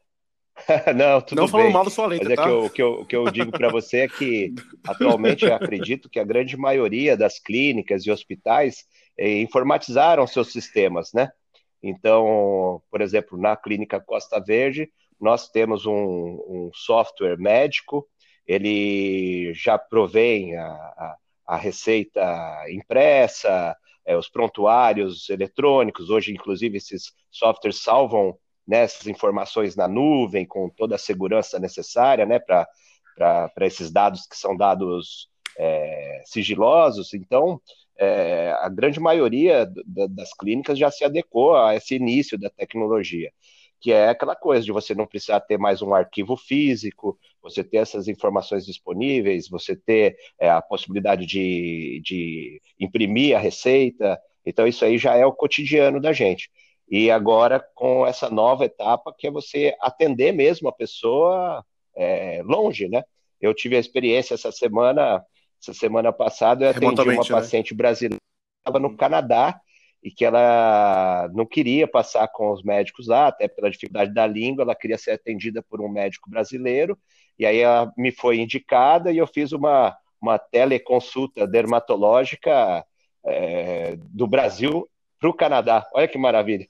não, 0.95 1.21
tudo 1.21 1.41
Não 1.41 1.49
falando 1.49 1.73
mal 1.73 1.83
da 1.83 1.91
sua 1.91 2.07
letra, 2.07 2.29
Mas 2.29 2.37
tá? 2.37 2.43
é 2.43 2.47
que 2.47 2.53
eu, 2.53 2.71
que 2.71 2.83
eu, 2.83 3.05
que 3.05 3.17
eu 3.17 3.31
digo 3.33 3.51
para 3.51 3.69
você 3.69 4.03
é 4.03 4.09
que 4.09 4.55
atualmente 4.87 5.45
eu 5.45 5.53
acredito 5.53 6.09
que 6.09 6.21
a 6.21 6.25
grande 6.25 6.57
maioria 6.57 7.17
das 7.17 7.41
clínicas 7.41 8.07
e 8.07 8.13
hospitais 8.13 8.85
eh, 9.19 9.41
informatizaram 9.41 10.25
seus 10.25 10.53
sistemas, 10.53 11.13
né? 11.13 11.33
Então, 11.83 12.81
por 12.93 13.01
exemplo, 13.01 13.37
na 13.37 13.57
clínica 13.57 13.99
Costa 13.99 14.39
Verde, 14.39 14.89
nós 15.21 15.49
temos 15.49 15.87
um, 15.87 15.93
um 15.93 16.71
software 16.75 17.39
médico 17.39 18.07
ele 18.47 19.53
já 19.55 19.77
provém 19.77 20.57
a, 20.57 20.69
a, 20.69 21.17
a 21.49 21.57
receita 21.57 22.65
impressa, 22.71 23.77
é, 24.05 24.17
os 24.17 24.29
prontuários 24.29 25.29
eletrônicos, 25.29 26.11
hoje, 26.11 26.33
inclusive, 26.33 26.77
esses 26.77 27.13
softwares 27.31 27.83
salvam 27.83 28.39
né, 28.67 28.79
essas 28.79 29.07
informações 29.09 29.75
na 29.75 29.89
nuvem 29.89 30.47
com 30.47 30.69
toda 30.71 30.95
a 30.95 30.99
segurança 30.99 31.59
necessária 31.59 32.25
né, 32.25 32.39
para 32.39 32.67
esses 33.63 33.91
dados 33.91 34.27
que 34.27 34.37
são 34.37 34.57
dados 34.57 35.29
é, 35.59 36.23
sigilosos. 36.25 37.15
Então, 37.15 37.61
é, 37.99 38.53
a 38.61 38.69
grande 38.69 39.01
maioria 39.01 39.69
das 40.11 40.33
clínicas 40.35 40.79
já 40.79 40.91
se 40.91 41.05
adequou 41.05 41.57
a 41.57 41.75
esse 41.75 41.97
início 41.97 42.39
da 42.39 42.51
tecnologia 42.51 43.33
que 43.81 43.93
é 43.93 44.09
aquela 44.09 44.35
coisa 44.35 44.65
de 44.65 44.73
você 44.73 44.95
não 44.95 45.07
precisar 45.07 45.41
ter 45.41 45.59
mais 45.59 45.83
um 45.83 45.95
arquivo 45.95 46.37
físico, 46.37 47.19
você 47.43 47.63
ter 47.63 47.79
essas 47.79 48.09
informações 48.09 48.65
disponíveis, 48.65 49.49
você 49.49 49.77
ter 49.77 50.17
é, 50.39 50.49
a 50.49 50.63
possibilidade 50.63 51.27
de, 51.27 52.01
de 52.05 52.61
imprimir 52.81 53.37
a 53.37 53.41
receita. 53.41 54.19
Então, 54.45 54.67
isso 54.67 54.85
aí 54.85 54.99
já 54.99 55.15
é 55.15 55.27
o 55.27 55.33
cotidiano 55.33 56.01
da 56.01 56.13
gente. 56.13 56.51
E 56.89 57.11
agora, 57.11 57.65
com 57.75 58.07
essa 58.07 58.31
nova 58.31 58.65
etapa, 58.65 59.15
que 59.17 59.27
é 59.27 59.31
você 59.31 59.77
atender 59.81 60.33
mesmo 60.33 60.69
a 60.69 60.73
pessoa 60.73 61.65
é, 61.97 62.43
longe, 62.45 62.89
né? 62.89 63.03
Eu 63.41 63.53
tive 63.55 63.77
a 63.77 63.81
experiência 63.81 64.35
essa 64.35 64.53
semana, 64.53 65.23
essa 65.61 65.75
semana 65.75 66.13
passada, 66.13 66.67
eu 66.67 66.71
atendi 66.71 67.01
uma 67.03 67.23
né? 67.23 67.29
paciente 67.29 67.75
brasileira 67.75 68.17
que 68.17 68.61
estava 68.61 68.79
no 68.79 68.97
Canadá 68.97 69.61
e 70.07 70.11
que 70.13 70.25
ela 70.25 71.29
não 71.35 71.45
queria 71.45 71.89
passar 71.89 72.29
com 72.29 72.53
os 72.53 72.63
médicos 72.63 73.09
lá, 73.09 73.27
até 73.27 73.49
pela 73.49 73.69
dificuldade 73.69 74.15
da 74.15 74.25
língua, 74.25 74.63
ela 74.63 74.77
queria 74.77 74.97
ser 74.97 75.11
atendida 75.11 75.61
por 75.65 75.81
um 75.81 75.89
médico 75.89 76.31
brasileiro, 76.31 76.97
e 77.37 77.45
aí 77.45 77.59
ela 77.59 77.93
me 77.99 78.13
foi 78.13 78.39
indicada 78.39 79.11
e 79.11 79.19
eu 79.19 79.27
fiz 79.27 79.51
uma, 79.51 79.97
uma 80.23 80.39
teleconsulta 80.39 81.45
dermatológica 81.45 82.87
é, 83.27 83.97
do 83.99 84.29
Brasil 84.29 84.89
para 85.19 85.29
o 85.29 85.35
Canadá. 85.35 85.85
Olha 85.93 86.07
que 86.07 86.17
maravilha! 86.17 86.69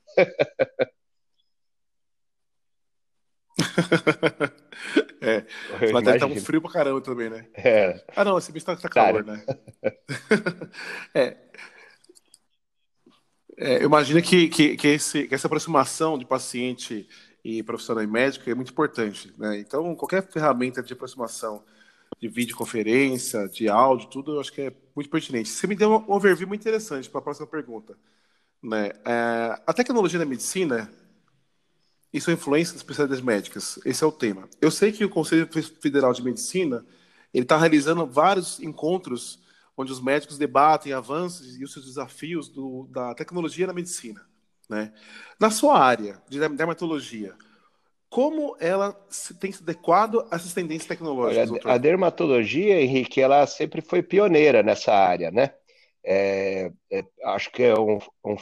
é, 5.20 5.44
vai 5.92 6.14
estar 6.14 6.24
um 6.24 6.36
frio 6.36 6.62
pra 6.62 6.70
caramba 6.70 7.02
também, 7.02 7.28
né? 7.28 7.46
É. 7.54 8.02
Ah, 8.16 8.24
não, 8.24 8.38
esse 8.38 8.50
bicho 8.50 8.64
tá, 8.64 8.74
tá 8.76 8.88
calor, 8.88 9.22
claro. 9.22 9.38
né? 9.38 9.44
é, 11.14 11.36
é, 13.56 13.82
eu 13.82 13.86
imagino 13.86 14.20
que, 14.20 14.48
que, 14.48 14.76
que, 14.76 14.88
esse, 14.88 15.26
que, 15.26 15.34
essa 15.34 15.46
aproximação 15.46 16.18
de 16.18 16.24
paciente 16.26 17.08
e 17.42 17.62
profissional 17.62 18.06
médico 18.06 18.50
é 18.50 18.54
muito 18.54 18.72
importante. 18.72 19.32
Né? 19.38 19.60
Então, 19.60 19.94
qualquer 19.94 20.26
ferramenta 20.26 20.82
de 20.82 20.92
aproximação 20.92 21.64
de 22.20 22.28
videoconferência, 22.28 23.48
de 23.48 23.68
áudio, 23.68 24.08
tudo, 24.08 24.34
eu 24.34 24.40
acho 24.40 24.52
que 24.52 24.62
é 24.62 24.72
muito 24.94 25.08
pertinente. 25.08 25.48
Você 25.48 25.66
me 25.66 25.74
deu 25.74 25.90
um 25.90 26.12
overview 26.12 26.46
muito 26.46 26.60
interessante 26.60 27.08
para 27.08 27.20
a 27.20 27.22
próxima 27.22 27.46
pergunta. 27.46 27.96
Né? 28.62 28.90
É, 29.04 29.60
a 29.66 29.72
tecnologia 29.72 30.18
da 30.18 30.24
medicina 30.24 30.90
e 32.12 32.20
sua 32.20 32.32
influência 32.32 32.72
nas 32.72 32.82
especialidades 32.82 33.24
médicas, 33.24 33.78
esse 33.84 34.02
é 34.02 34.06
o 34.06 34.12
tema. 34.12 34.48
Eu 34.60 34.70
sei 34.70 34.92
que 34.92 35.04
o 35.04 35.08
Conselho 35.08 35.48
Federal 35.80 36.12
de 36.12 36.22
Medicina 36.22 36.84
ele 37.32 37.44
está 37.44 37.58
realizando 37.58 38.06
vários 38.06 38.60
encontros 38.60 39.38
onde 39.76 39.92
os 39.92 40.00
médicos 40.00 40.38
debatem 40.38 40.92
avanços 40.92 41.58
e 41.58 41.64
os 41.64 41.72
seus 41.72 41.84
desafios 41.84 42.48
do, 42.48 42.88
da 42.90 43.14
tecnologia 43.14 43.66
na 43.66 43.72
medicina. 43.72 44.26
Né? 44.68 44.92
Na 45.38 45.50
sua 45.50 45.78
área 45.78 46.20
de 46.28 46.38
dermatologia, 46.38 47.36
como 48.08 48.56
ela 48.58 48.92
tem 49.38 49.52
se 49.52 49.62
adequado 49.62 50.26
a 50.30 50.36
essas 50.36 50.54
tendências 50.54 50.88
tecnológicas? 50.88 51.50
Olha, 51.50 51.74
a 51.74 51.78
dermatologia, 51.78 52.80
Henrique, 52.80 53.20
ela 53.20 53.46
sempre 53.46 53.80
foi 53.80 54.02
pioneira 54.02 54.62
nessa 54.62 54.92
área, 54.92 55.30
né? 55.30 55.52
É, 56.02 56.70
é, 56.90 57.04
acho 57.24 57.50
que 57.50 57.64
é 57.64 57.78
um, 57.78 57.98
um, 58.24 58.36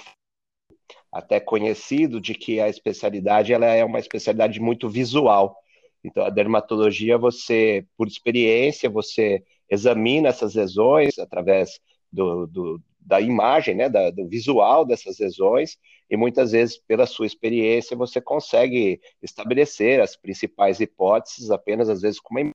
até 1.10 1.40
conhecido 1.40 2.20
de 2.20 2.34
que 2.34 2.60
a 2.60 2.68
especialidade 2.68 3.52
ela 3.52 3.66
é 3.66 3.84
uma 3.84 3.98
especialidade 3.98 4.60
muito 4.60 4.88
visual. 4.88 5.56
Então, 6.04 6.24
a 6.24 6.30
dermatologia, 6.30 7.16
você, 7.16 7.86
por 7.96 8.06
experiência, 8.06 8.90
você 8.90 9.42
examina 9.70 10.28
essas 10.28 10.54
lesões 10.54 11.18
através 11.18 11.80
do, 12.12 12.46
do 12.46 12.82
da 13.04 13.20
imagem, 13.20 13.74
né, 13.74 13.88
da, 13.88 14.10
do 14.10 14.26
visual 14.26 14.84
dessas 14.84 15.18
lesões, 15.18 15.76
e 16.08 16.16
muitas 16.16 16.52
vezes, 16.52 16.78
pela 16.78 17.06
sua 17.06 17.26
experiência, 17.26 17.96
você 17.96 18.20
consegue 18.20 19.00
estabelecer 19.22 20.00
as 20.00 20.16
principais 20.16 20.80
hipóteses 20.80 21.50
apenas, 21.50 21.88
às 21.88 22.00
vezes, 22.00 22.18
com 22.18 22.34
uma 22.34 22.50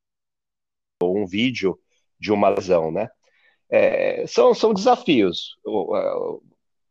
ou 1.02 1.18
um 1.18 1.26
vídeo 1.26 1.80
de 2.20 2.32
uma 2.32 2.50
lesão, 2.50 2.92
né? 2.92 3.10
É, 3.70 4.26
são, 4.28 4.54
são 4.54 4.74
desafios. 4.74 5.56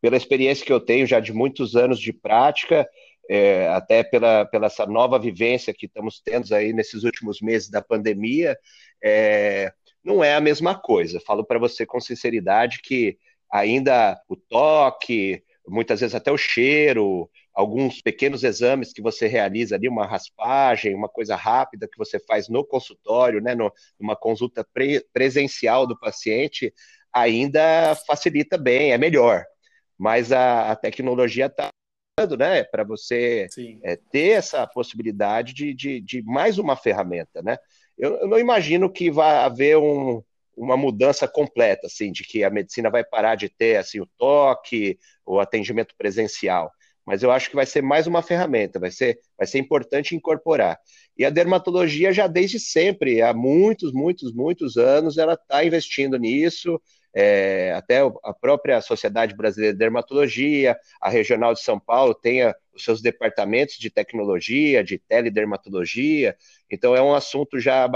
Pela 0.01 0.17
experiência 0.17 0.65
que 0.65 0.73
eu 0.73 0.81
tenho 0.81 1.07
já 1.07 1.19
de 1.19 1.33
muitos 1.33 1.75
anos 1.75 1.99
de 1.99 2.13
prática, 2.13 2.89
é, 3.29 3.69
até 3.69 4.03
pela, 4.03 4.47
pela 4.47 4.67
essa 4.67 4.87
nova 4.87 5.19
vivência 5.19 5.75
que 5.75 5.87
estamos 5.87 6.21
tendo 6.21 6.53
aí 6.55 6.73
nesses 6.73 7.03
últimos 7.03 7.41
meses 7.41 7.69
da 7.69 7.83
pandemia, 7.83 8.57
é, 9.03 9.73
não 10.09 10.25
é 10.25 10.35
a 10.35 10.41
mesma 10.41 10.75
coisa. 10.75 11.21
Falo 11.21 11.45
para 11.45 11.59
você 11.59 11.85
com 11.85 12.01
sinceridade 12.01 12.81
que 12.83 13.19
ainda 13.51 14.21
o 14.29 14.35
toque, 14.35 15.43
muitas 15.67 16.01
vezes 16.01 16.15
até 16.15 16.33
o 16.33 16.39
cheiro, 16.39 17.31
alguns 17.55 18.01
pequenos 18.01 18.43
exames 18.43 18.93
que 18.93 19.03
você 19.03 19.27
realiza 19.27 19.77
ali, 19.77 19.89
uma 19.89 20.07
raspagem, 20.07 20.95
uma 20.95 21.09
coisa 21.09 21.37
rápida 21.37 21.89
que 21.89 21.99
você 21.99 22.19
faz 22.19 22.49
no 22.49 22.65
consultório, 22.65 23.41
né, 23.41 23.55
no, 23.55 23.73
numa 24.01 24.17
consulta 24.17 24.67
pre 24.73 25.05
presencial 25.13 25.87
do 25.87 25.99
paciente, 25.99 26.73
ainda 27.13 27.95
facilita 28.07 28.57
bem, 28.57 28.93
é 28.93 28.99
melhor. 28.99 29.45
Mas 29.99 30.33
a, 30.33 30.71
a 30.71 30.77
tecnologia 30.77 31.47
está 31.47 31.69
né, 32.39 32.65
para 32.65 32.83
você 32.83 33.47
é, 33.83 33.97
ter 34.11 34.31
essa 34.31 34.67
possibilidade 34.67 35.53
de, 35.53 35.75
de, 35.75 36.01
de 36.01 36.23
mais 36.23 36.59
uma 36.59 36.77
ferramenta, 36.77 37.43
né? 37.43 37.59
Eu, 37.99 38.17
eu 38.17 38.29
não 38.29 38.39
imagino 38.39 38.91
que 38.91 39.11
vai 39.11 39.37
haver 39.39 39.77
um, 39.77 40.23
uma 40.57 40.77
mudança 40.77 41.27
completa, 41.29 41.87
assim, 41.87 42.13
de 42.13 42.25
que 42.25 42.45
a 42.45 42.51
medicina 42.51 42.91
vai 42.91 43.05
parar 43.05 43.35
de 43.37 43.49
ter 43.49 43.77
assim 43.77 44.01
o 44.01 44.09
toque, 44.19 44.99
o 45.25 45.39
atendimento 45.41 45.95
presencial. 45.97 46.71
Mas 47.07 47.23
eu 47.23 47.31
acho 47.31 47.49
que 47.49 47.57
vai 47.57 47.65
ser 47.65 47.83
mais 47.83 48.07
uma 48.07 48.23
ferramenta, 48.23 48.79
vai 48.79 48.91
ser, 48.91 49.19
vai 49.37 49.47
ser 49.47 49.59
importante 49.59 50.15
incorporar. 50.15 50.79
E 51.17 51.25
a 51.25 51.31
dermatologia 51.31 52.13
já 52.13 52.27
desde 52.27 52.61
sempre, 52.61 53.23
há 53.23 53.33
muitos, 53.33 53.93
muitos, 53.93 54.33
muitos 54.35 54.77
anos, 54.77 55.17
ela 55.17 55.33
está 55.33 55.65
investindo 55.65 56.19
nisso. 56.19 56.81
É, 57.15 57.73
até 57.75 58.01
a 58.01 58.35
própria 58.35 58.81
Sociedade 58.81 59.35
Brasileira 59.35 59.73
de 59.73 59.79
Dermatologia, 59.79 60.77
a 61.01 61.09
Regional 61.09 61.55
de 61.55 61.63
São 61.63 61.79
Paulo 61.79 62.15
tem 62.15 62.47
os 62.75 62.85
seus 62.85 63.01
departamentos 63.01 63.77
de 63.77 63.91
tecnologia, 63.91 64.85
de 64.85 64.99
teledermatologia. 64.99 66.37
Então 66.71 66.95
é 66.95 67.03
um 67.03 67.15
assunto 67.15 67.59
já 67.59 67.89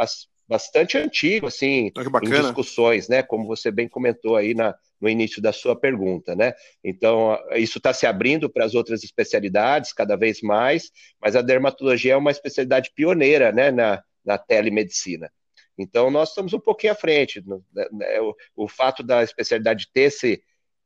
bastante 0.48 0.98
antigo, 0.98 1.46
assim, 1.46 1.90
em 2.22 2.42
discussões, 2.42 3.08
né? 3.08 3.22
Como 3.22 3.46
você 3.46 3.70
bem 3.70 3.88
comentou 3.88 4.36
aí 4.36 4.54
na, 4.54 4.74
no 5.00 5.08
início 5.08 5.40
da 5.40 5.52
sua 5.52 5.74
pergunta, 5.74 6.36
né? 6.36 6.52
Então, 6.84 7.38
isso 7.52 7.78
está 7.78 7.92
se 7.92 8.06
abrindo 8.06 8.50
para 8.50 8.64
as 8.64 8.74
outras 8.74 9.02
especialidades 9.02 9.92
cada 9.92 10.16
vez 10.16 10.40
mais, 10.42 10.90
mas 11.20 11.34
a 11.34 11.42
dermatologia 11.42 12.12
é 12.12 12.16
uma 12.16 12.30
especialidade 12.30 12.92
pioneira, 12.94 13.50
né, 13.50 13.70
na, 13.70 14.02
na 14.24 14.38
telemedicina. 14.38 15.30
Então, 15.78 16.10
nós 16.10 16.30
estamos 16.30 16.52
um 16.52 16.60
pouquinho 16.60 16.92
à 16.92 16.96
frente. 16.96 17.42
Né, 17.46 17.88
né, 17.92 18.06
o, 18.54 18.68
fato 18.68 19.02
da 19.02 19.22
especialidade 19.22 19.88
ter 19.92 20.02
esse, 20.02 20.42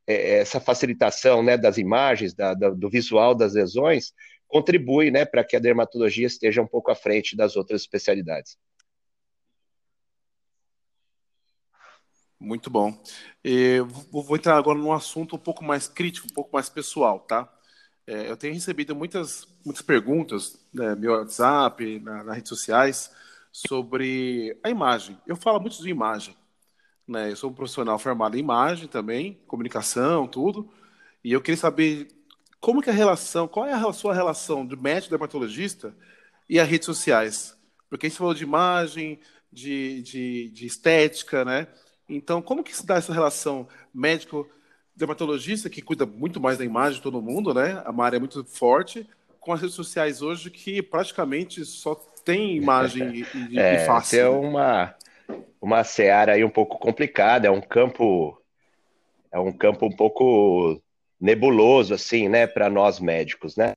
é, 0.06 0.38
essa 0.38 0.60
facilitação 0.60 1.42
né, 1.42 1.56
das 1.56 1.78
imagens, 1.78 2.34
da, 2.34 2.54
do 2.54 2.88
visual 2.88 3.34
das 3.34 3.54
lesões, 3.54 4.12
contribui 4.46 5.10
né, 5.10 5.24
para 5.24 5.44
que 5.44 5.56
a 5.56 5.60
dermatologia 5.60 6.26
esteja 6.26 6.62
um 6.62 6.66
pouco 6.66 6.90
à 6.90 6.94
frente 6.94 7.36
das 7.36 7.56
outras 7.56 7.82
especialidades. 7.82 8.56
Muito 12.38 12.68
bom. 12.68 13.02
Eu 13.42 13.86
vou 13.86 14.36
entrar 14.36 14.56
agora 14.56 14.78
num 14.78 14.92
assunto 14.92 15.36
um 15.36 15.38
pouco 15.38 15.64
mais 15.64 15.88
crítico, 15.88 16.28
um 16.30 16.34
pouco 16.34 16.50
mais 16.52 16.68
pessoal, 16.68 17.20
tá? 17.20 17.50
É, 18.06 18.30
eu 18.30 18.36
tenho 18.36 18.54
recebido 18.54 18.94
muitas, 18.94 19.48
muitas 19.64 19.82
perguntas 19.82 20.56
né, 20.72 20.90
no 20.90 21.00
meu 21.00 21.12
WhatsApp, 21.12 21.98
na, 22.00 22.22
nas 22.22 22.36
redes 22.36 22.48
sociais, 22.48 23.10
sobre 23.56 24.54
a 24.62 24.68
imagem. 24.68 25.18
Eu 25.26 25.34
falo 25.34 25.58
muito 25.58 25.82
de 25.82 25.88
imagem. 25.88 26.36
Né? 27.08 27.30
Eu 27.30 27.36
sou 27.36 27.48
um 27.48 27.54
profissional 27.54 27.98
formado 27.98 28.36
em 28.36 28.40
imagem 28.40 28.86
também, 28.86 29.40
comunicação, 29.46 30.28
tudo. 30.28 30.70
E 31.24 31.32
eu 31.32 31.40
queria 31.40 31.56
saber 31.56 32.08
como 32.60 32.82
que 32.82 32.90
a 32.90 32.92
relação, 32.92 33.48
qual 33.48 33.64
é 33.64 33.72
a 33.72 33.92
sua 33.94 34.12
relação 34.12 34.66
de 34.66 34.76
médico 34.76 35.08
dermatologista 35.08 35.96
e 36.46 36.60
as 36.60 36.68
redes 36.68 36.84
sociais? 36.84 37.56
Porque 37.88 38.06
a 38.06 38.08
gente 38.10 38.18
falou 38.18 38.34
de 38.34 38.44
imagem, 38.44 39.18
de, 39.50 40.02
de, 40.02 40.50
de 40.50 40.66
estética, 40.66 41.42
né? 41.42 41.66
Então, 42.06 42.42
como 42.42 42.62
que 42.62 42.76
se 42.76 42.84
dá 42.84 42.96
essa 42.96 43.12
relação 43.12 43.66
médico 43.94 44.46
dermatologista 44.94 45.70
que 45.70 45.80
cuida 45.80 46.04
muito 46.04 46.38
mais 46.38 46.58
da 46.58 46.64
imagem 46.64 46.96
de 46.96 47.02
todo 47.02 47.22
mundo, 47.22 47.54
né? 47.54 47.82
A 47.86 48.04
área 48.04 48.18
é 48.18 48.20
muito 48.20 48.44
forte, 48.44 49.08
com 49.40 49.54
as 49.54 49.60
redes 49.62 49.76
sociais 49.76 50.20
hoje 50.20 50.50
que 50.50 50.82
praticamente 50.82 51.64
só 51.64 51.94
tem 52.26 52.56
imagem 52.58 53.24
e, 53.50 53.58
é, 53.58 53.76
e 53.76 53.86
face. 53.86 54.18
É 54.18 54.24
né? 54.24 54.28
uma 54.28 54.94
uma 55.60 55.82
seara 55.82 56.34
aí 56.34 56.44
um 56.44 56.50
pouco 56.50 56.78
complicada, 56.78 57.48
é 57.48 57.50
um 57.50 57.62
campo 57.62 58.38
é 59.32 59.38
um 59.38 59.52
campo 59.52 59.86
um 59.86 59.90
pouco 59.90 60.80
nebuloso 61.20 61.94
assim, 61.94 62.28
né, 62.28 62.46
para 62.46 62.68
nós 62.68 63.00
médicos, 63.00 63.56
né? 63.56 63.72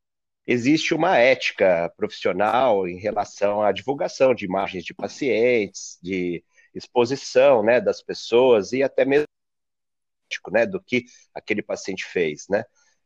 Existe 0.45 0.93
uma 0.93 1.17
ética 1.17 1.91
profissional 1.95 2.87
em 2.87 2.99
relação 2.99 3.61
à 3.61 3.71
divulgação 3.71 4.33
de 4.33 4.45
imagens 4.45 4.83
de 4.83 4.93
pacientes, 4.93 5.97
de 6.01 6.43
exposição, 6.73 7.63
né, 7.63 7.79
das 7.79 8.01
pessoas 8.01 8.71
e 8.73 8.83
até 8.83 9.05
mesmo 9.05 9.25
né, 10.51 10.65
do 10.65 10.81
que 10.81 11.05
aquele 11.33 11.61
paciente 11.61 12.05
fez, 12.05 12.47
né? 12.49 12.63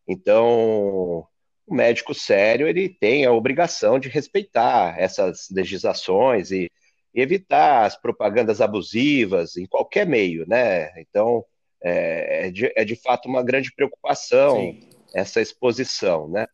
Então, 0.08 1.28
o 1.66 1.74
médico 1.74 2.14
sério 2.14 2.68
ele 2.68 2.90
tem 2.90 3.26
a 3.26 3.32
obrigação 3.32 4.00
de 4.00 4.10
respeitar 4.10 4.96
essas 5.00 5.48
legislações 5.50 6.52
e, 6.52 6.70
e 7.14 7.22
evitar 7.22 7.86
as 7.86 7.96
propagandas 7.96 8.62
abusivas 8.62 9.56
em 9.58 9.66
qualquer 9.66 10.06
meio, 10.06 10.46
né? 10.48 10.92
Então, 11.00 11.46
é, 11.82 12.48
é, 12.48 12.52
de, 12.52 12.72
é 12.76 12.86
de 12.86 12.96
fato 12.96 13.28
uma 13.28 13.44
grande 13.44 13.74
preocupação 13.74 14.58
Sim. 14.58 14.90
essa 15.14 15.42
exposição, 15.42 16.28
né? 16.30 16.48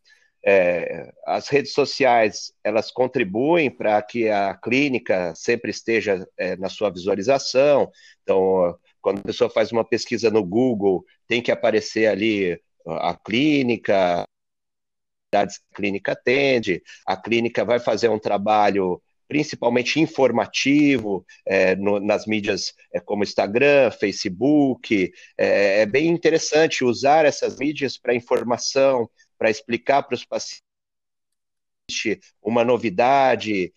É, 0.45 1.11
as 1.25 1.49
redes 1.49 1.73
sociais 1.73 2.53
elas 2.63 2.89
contribuem 2.91 3.69
para 3.69 4.01
que 4.01 4.29
a 4.29 4.55
clínica 4.55 5.33
sempre 5.35 5.69
esteja 5.69 6.25
é, 6.37 6.55
na 6.55 6.69
sua 6.69 6.89
visualização. 6.89 7.91
Então, 8.23 8.77
quando 9.01 9.19
a 9.19 9.23
pessoa 9.23 9.49
faz 9.49 9.71
uma 9.71 9.83
pesquisa 9.83 10.31
no 10.31 10.43
Google, 10.43 11.03
tem 11.27 11.41
que 11.41 11.51
aparecer 11.51 12.07
ali 12.07 12.59
a 12.85 13.13
clínica, 13.15 14.23
a 15.38 15.48
clínica 15.74 16.13
atende, 16.13 16.81
a 17.05 17.15
clínica 17.15 17.63
vai 17.63 17.79
fazer 17.79 18.09
um 18.09 18.19
trabalho 18.19 19.01
principalmente 19.27 20.00
informativo 20.00 21.24
é, 21.45 21.75
no, 21.75 22.00
nas 22.00 22.25
mídias 22.25 22.74
é, 22.91 23.00
como 23.00 23.24
Instagram, 23.24 23.91
Facebook. 23.91 25.13
É, 25.38 25.81
é, 25.81 25.86
bem 25.86 26.07
interessante 26.07 26.83
usar 26.83 27.25
essas 27.25 27.57
mídias 27.57 27.95
para 27.95 28.15
informação, 28.15 29.07
para 29.38 29.51
explicar 29.51 30.01
para 30.01 30.15
os 30.15 30.25
pacientes 30.25 30.63
uma 32.41 32.63
novidade, 32.63 33.71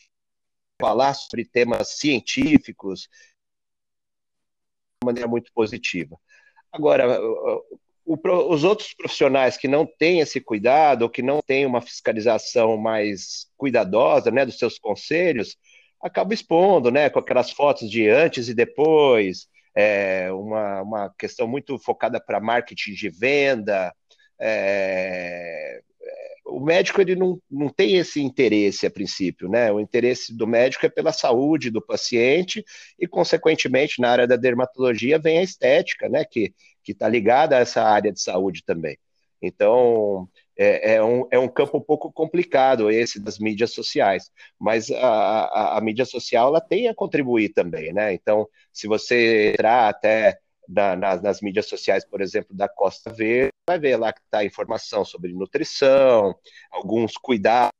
falar 0.81 1.13
sobre 1.13 1.45
temas 1.45 1.99
científicos 1.99 3.09
de 5.03 5.05
maneira 5.05 5.29
muito 5.29 5.53
positiva. 5.53 6.19
Agora, 6.73 7.05
o, 8.05 8.19
os 8.53 8.65
outros 8.65 8.95
profissionais 8.95 9.57
que 9.57 9.69
não 9.69 9.87
têm 9.87 10.21
esse 10.21 10.41
cuidado, 10.41 11.03
ou 11.03 11.11
que 11.11 11.23
não 11.23 11.41
têm 11.41 11.67
uma 11.67 11.81
fiscalização 11.81 12.77
mais 12.77 13.47
cuidadosa 13.57 14.31
né, 14.31 14.45
dos 14.45 14.59
seus 14.59 14.79
conselhos, 14.79 15.57
acabam 16.03 16.33
expondo, 16.33 16.91
né, 16.91 17.09
com 17.09 17.19
aquelas 17.19 17.51
fotos 17.51 17.89
de 17.91 18.09
antes 18.09 18.49
e 18.49 18.55
depois, 18.55 19.47
é, 19.75 20.31
uma, 20.33 20.83
uma 20.83 21.15
questão 21.19 21.47
muito 21.47 21.79
focada 21.79 22.21
para 22.21 22.41
marketing 22.41 22.93
de 22.93 23.09
venda. 23.09 23.95
É, 24.39 25.81
o 26.45 26.61
médico 26.61 27.01
ele 27.01 27.15
não, 27.15 27.41
não 27.51 27.69
tem 27.69 27.97
esse 27.97 28.21
interesse 28.21 28.87
a 28.87 28.91
princípio, 28.91 29.49
né? 29.49 29.73
O 29.73 29.81
interesse 29.81 30.37
do 30.37 30.47
médico 30.47 30.85
é 30.85 30.89
pela 30.89 31.13
saúde 31.13 31.71
do 31.71 31.81
paciente 31.81 32.65
e, 32.99 33.07
consequentemente, 33.07 34.01
na 34.01 34.11
área 34.11 34.27
da 34.27 34.37
dermatologia 34.37 35.19
vem 35.19 35.39
a 35.39 35.43
estética, 35.43 36.09
né? 36.09 36.25
Que 36.25 36.53
que 36.83 36.93
está 36.93 37.09
ligada 37.09 37.57
a 37.57 37.61
essa 37.61 37.83
área 37.83 38.13
de 38.13 38.21
saúde 38.21 38.63
também. 38.65 38.99
Então, 39.41 40.29
é, 40.57 40.95
é, 40.95 41.05
um, 41.05 41.27
é 41.31 41.39
um 41.39 41.49
campo 41.49 41.77
um 41.79 41.81
pouco 41.81 42.13
complicado 42.13 42.91
esse 42.91 43.19
das 43.19 43.39
mídias 43.39 43.73
sociais, 43.73 44.31
mas 44.59 44.91
a, 44.91 45.07
a, 45.07 45.79
a, 45.79 45.81
mídia 45.81 46.05
social 46.05 46.49
ela 46.49 46.61
tem 46.61 46.89
a 46.89 46.95
contribuir 46.95 47.51
também, 47.51 47.93
né? 47.93 48.13
Então, 48.13 48.49
se 48.73 48.87
você 48.87 49.53
entrar 49.53 49.89
até 49.89 50.39
na, 50.69 50.95
nas, 50.97 51.23
nas 51.23 51.41
mídias 51.41 51.67
sociais, 51.67 52.05
por 52.05 52.21
exemplo, 52.21 52.55
da 52.55 52.69
Costa 52.69 53.13
Verde, 53.13 53.51
vai 53.69 53.79
ver 53.79 53.97
lá 53.97 54.13
que 54.13 54.21
está 54.21 54.45
informação 54.45 55.05
sobre 55.05 55.33
nutrição, 55.33 56.35
alguns 56.71 57.17
cuidados 57.17 57.73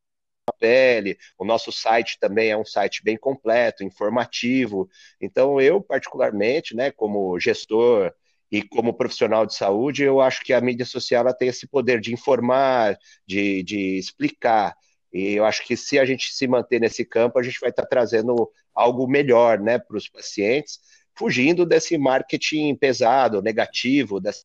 da 0.49 0.55
pele. 0.59 1.17
O 1.39 1.45
nosso 1.45 1.71
site 1.71 2.19
também 2.19 2.51
é 2.51 2.57
um 2.57 2.65
site 2.65 3.03
bem 3.05 3.17
completo, 3.17 3.85
informativo. 3.85 4.89
Então, 5.21 5.61
eu, 5.61 5.81
particularmente, 5.81 6.75
né, 6.75 6.91
como 6.91 7.39
gestor 7.39 8.13
e 8.53 8.63
como 8.63 8.93
profissional 8.93 9.47
de 9.47 9.55
saúde, 9.55 10.03
eu 10.03 10.21
acho 10.21 10.45
que 10.45 10.53
a 10.53 10.61
mídia 10.61 10.85
social 10.85 11.23
ela 11.23 11.33
tem 11.33 11.49
esse 11.49 11.67
poder 11.67 11.99
de 11.99 12.13
informar, 12.13 12.99
de, 13.27 13.63
de 13.63 13.97
explicar. 13.97 14.77
E 15.11 15.33
eu 15.33 15.47
acho 15.47 15.65
que 15.67 15.75
se 15.75 15.99
a 15.99 16.05
gente 16.05 16.31
se 16.35 16.47
manter 16.47 16.79
nesse 16.79 17.03
campo, 17.03 17.39
a 17.39 17.43
gente 17.43 17.59
vai 17.59 17.71
estar 17.71 17.87
trazendo 17.87 18.51
algo 18.75 19.09
melhor 19.09 19.59
né, 19.59 19.79
para 19.79 19.97
os 19.97 20.07
pacientes, 20.07 20.81
fugindo 21.15 21.65
desse 21.65 21.97
marketing 21.97 22.75
pesado, 22.75 23.41
negativo, 23.41 24.21
desse 24.21 24.45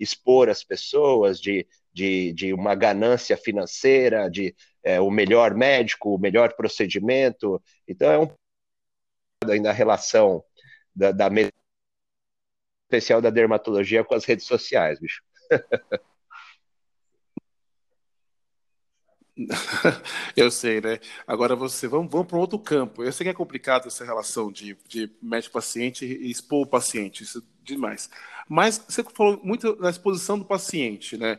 expor 0.00 0.48
as 0.48 0.64
pessoas, 0.64 1.40
de, 1.40 1.64
de, 1.92 2.32
de 2.32 2.52
uma 2.52 2.74
ganância 2.74 3.36
financeira, 3.36 4.28
de 4.28 4.52
é, 4.82 5.00
o 5.00 5.12
melhor 5.12 5.54
médico, 5.54 6.12
o 6.12 6.18
melhor 6.18 6.54
procedimento. 6.54 7.62
Então 7.86 8.10
é 8.10 8.18
um 8.18 8.28
ainda 9.48 9.70
a 9.70 9.72
relação 9.72 10.42
da, 10.94 11.12
da 11.12 11.30
especial 12.86 13.20
da 13.20 13.30
dermatologia 13.30 14.04
com 14.04 14.14
as 14.14 14.24
redes 14.24 14.46
sociais, 14.46 14.98
bicho. 15.00 15.22
Eu 20.34 20.50
sei, 20.50 20.80
né? 20.80 20.98
Agora 21.26 21.54
você, 21.54 21.86
vamos, 21.86 22.10
vamos 22.10 22.26
para 22.26 22.38
outro 22.38 22.58
campo. 22.58 23.02
Eu 23.02 23.12
sei 23.12 23.24
que 23.24 23.30
é 23.30 23.34
complicado 23.34 23.86
essa 23.86 24.04
relação 24.04 24.50
de, 24.50 24.76
de 24.88 25.10
médico-paciente 25.20 26.06
e 26.06 26.30
expor 26.30 26.62
o 26.62 26.66
paciente, 26.66 27.22
isso 27.22 27.38
é 27.40 27.42
demais. 27.62 28.08
Mas 28.48 28.82
você 28.88 29.02
falou 29.02 29.38
muito 29.42 29.76
da 29.76 29.90
exposição 29.90 30.38
do 30.38 30.44
paciente, 30.44 31.18
né? 31.18 31.38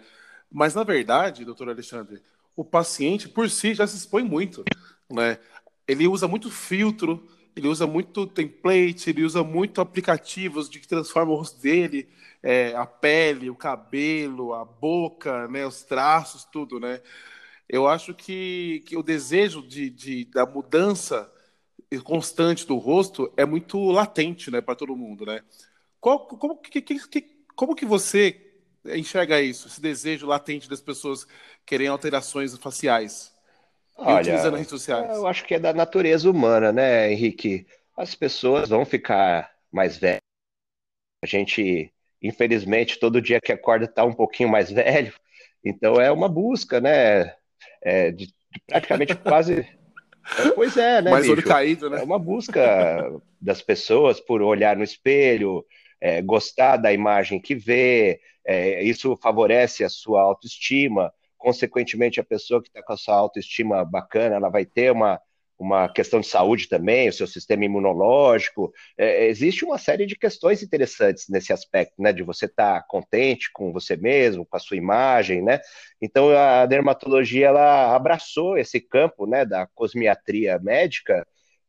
Mas, 0.52 0.76
na 0.76 0.84
verdade, 0.84 1.44
doutor 1.44 1.70
Alexandre, 1.70 2.22
o 2.56 2.64
paciente 2.64 3.28
por 3.28 3.50
si 3.50 3.74
já 3.74 3.88
se 3.88 3.98
expõe 3.98 4.24
muito, 4.24 4.64
né? 5.12 5.40
Ele 5.88 6.08
usa 6.08 6.28
muito 6.28 6.52
filtro, 6.52 7.28
ele 7.58 7.68
usa 7.68 7.88
muito 7.88 8.28
template, 8.28 9.10
ele 9.10 9.24
usa 9.24 9.44
muito 9.44 9.82
aplicativos 9.82 10.70
de 10.70 10.80
que 10.80 10.88
transformam 10.88 11.34
o 11.34 11.38
rosto 11.38 11.60
dele, 11.60 12.08
é, 12.44 12.76
a 12.76 12.86
pele, 12.86 13.50
o 13.50 13.56
cabelo, 13.56 14.54
a 14.54 14.64
boca, 14.64 15.48
né, 15.48 15.66
os 15.66 15.84
traços, 15.84 16.46
tudo, 16.46 16.80
né? 16.80 17.02
Eu 17.70 17.88
acho 17.88 18.14
que, 18.14 18.84
que 18.86 18.96
o 18.98 19.04
desejo 19.04 19.62
de, 19.68 19.90
de, 19.90 20.26
da 20.26 20.46
mudança 20.46 21.32
constante 22.04 22.66
do 22.68 22.78
rosto 22.78 23.32
é 23.38 23.46
muito 23.46 23.80
latente, 23.92 24.52
né, 24.52 24.62
para 24.62 24.76
todo 24.76 24.96
mundo, 24.96 25.26
né? 25.26 25.44
Qual, 26.00 26.28
como, 26.28 26.58
que, 26.58 26.82
que, 26.82 27.22
como 27.56 27.76
que 27.76 27.86
você 27.86 28.54
enxerga 28.86 29.42
isso, 29.42 29.68
esse 29.68 29.82
desejo 29.82 30.28
latente 30.28 30.70
das 30.70 30.82
pessoas 30.82 31.28
querem 31.66 31.88
alterações 31.88 32.56
faciais? 32.58 33.37
Olha, 33.98 34.20
utilizando 34.20 34.56
redes 34.56 34.70
sociais? 34.70 35.10
Eu 35.10 35.26
acho 35.26 35.44
que 35.46 35.56
é 35.56 35.60
da 35.60 35.74
natureza 35.74 36.30
humana, 36.30 36.72
né, 36.72 37.12
Henrique? 37.12 37.66
As 37.96 38.14
pessoas 38.14 38.70
vão 38.70 38.86
ficar 38.86 39.52
mais 39.72 39.98
velhas. 39.98 40.22
A 41.24 41.28
gente, 41.28 41.92
infelizmente, 42.22 43.00
todo 43.00 43.22
dia 43.22 43.42
que 43.42 43.52
acorda 43.52 43.86
está 43.86 44.04
um 44.06 44.14
pouquinho 44.14 44.50
mais 44.50 44.70
velho. 44.72 45.14
Então 45.64 46.00
é 46.00 46.12
uma 46.12 46.30
busca, 46.30 46.80
né? 46.80 47.34
É, 47.82 48.12
de, 48.12 48.34
praticamente 48.68 49.16
quase. 49.18 49.68
Pois 50.54 50.78
é, 50.78 51.02
né? 51.02 51.10
Mais 51.10 51.28
olho 51.28 51.44
caído, 51.44 51.90
né? 51.90 52.00
É 52.00 52.04
uma 52.04 52.20
busca 52.20 53.12
das 53.42 53.62
pessoas 53.62 54.20
por 54.20 54.42
olhar 54.42 54.76
no 54.76 54.84
espelho, 54.84 55.66
é, 56.00 56.22
gostar 56.22 56.78
da 56.78 56.94
imagem 56.94 57.40
que 57.40 57.56
vê, 57.56 58.20
é, 58.46 58.84
isso 58.84 59.18
favorece 59.18 59.84
a 59.84 59.90
sua 59.90 60.22
autoestima 60.22 61.12
consequentemente, 61.38 62.20
a 62.20 62.24
pessoa 62.24 62.62
que 62.62 62.70
está 62.70 62.84
com 62.84 62.94
a 62.94 62.98
sua 62.98 63.16
autoestima 63.16 63.84
bacana, 63.86 64.36
ela 64.36 64.50
vai 64.50 64.66
ter 64.66 64.92
uma, 64.92 65.20
uma 65.58 65.90
questão 65.90 66.20
de 66.20 66.28
saúde 66.28 66.68
também, 66.70 67.10
o 67.10 67.14
seu 67.14 67.26
sistema 67.26 67.66
imunológico. 67.66 68.72
É, 68.98 69.28
existe 69.28 69.66
uma 69.66 69.78
série 69.78 70.06
de 70.06 70.16
questões 70.16 70.62
interessantes 70.62 71.28
nesse 71.30 71.52
aspecto, 71.52 72.02
né? 72.02 72.14
De 72.14 72.24
você 72.24 72.46
estar 72.46 72.82
tá 72.82 72.88
contente 72.88 73.52
com 73.52 73.74
você 73.74 73.96
mesmo, 73.96 74.46
com 74.46 74.56
a 74.56 74.60
sua 74.60 74.78
imagem, 74.78 75.42
né? 75.42 75.60
Então 76.02 76.30
a 76.30 76.66
dermatologia 76.66 77.48
ela 77.48 77.96
abraçou 77.96 78.58
esse 78.58 78.80
campo, 78.80 79.26
né, 79.26 79.46
da 79.46 79.68
cosmiatria 79.68 80.60
médica 80.60 81.26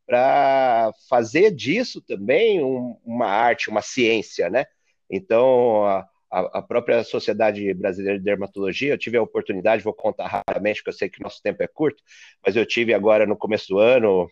para 0.06 0.90
fazer 1.08 1.50
disso 1.50 2.00
também 2.00 2.62
um, 2.64 2.98
uma 3.04 3.26
arte, 3.26 3.70
uma 3.70 3.82
ciência, 3.82 4.50
né? 4.50 4.66
Então 5.10 5.84
a, 5.86 6.06
a, 6.30 6.62
própria 6.62 7.02
Sociedade 7.02 7.72
Brasileira 7.74 8.18
de 8.18 8.24
Dermatologia, 8.24 8.92
eu 8.92 8.98
tive 8.98 9.16
a 9.16 9.22
oportunidade, 9.22 9.82
vou 9.82 9.94
contar 9.94 10.26
rapidamente, 10.26 10.82
que 10.82 10.88
eu 10.88 10.92
sei 10.92 11.08
que 11.08 11.22
nosso 11.22 11.42
tempo 11.42 11.62
é 11.62 11.66
curto, 11.66 12.02
mas 12.44 12.54
eu 12.54 12.66
tive 12.66 12.92
agora 12.92 13.26
no 13.26 13.36
começo 13.36 13.68
do 13.68 13.78
ano, 13.78 14.30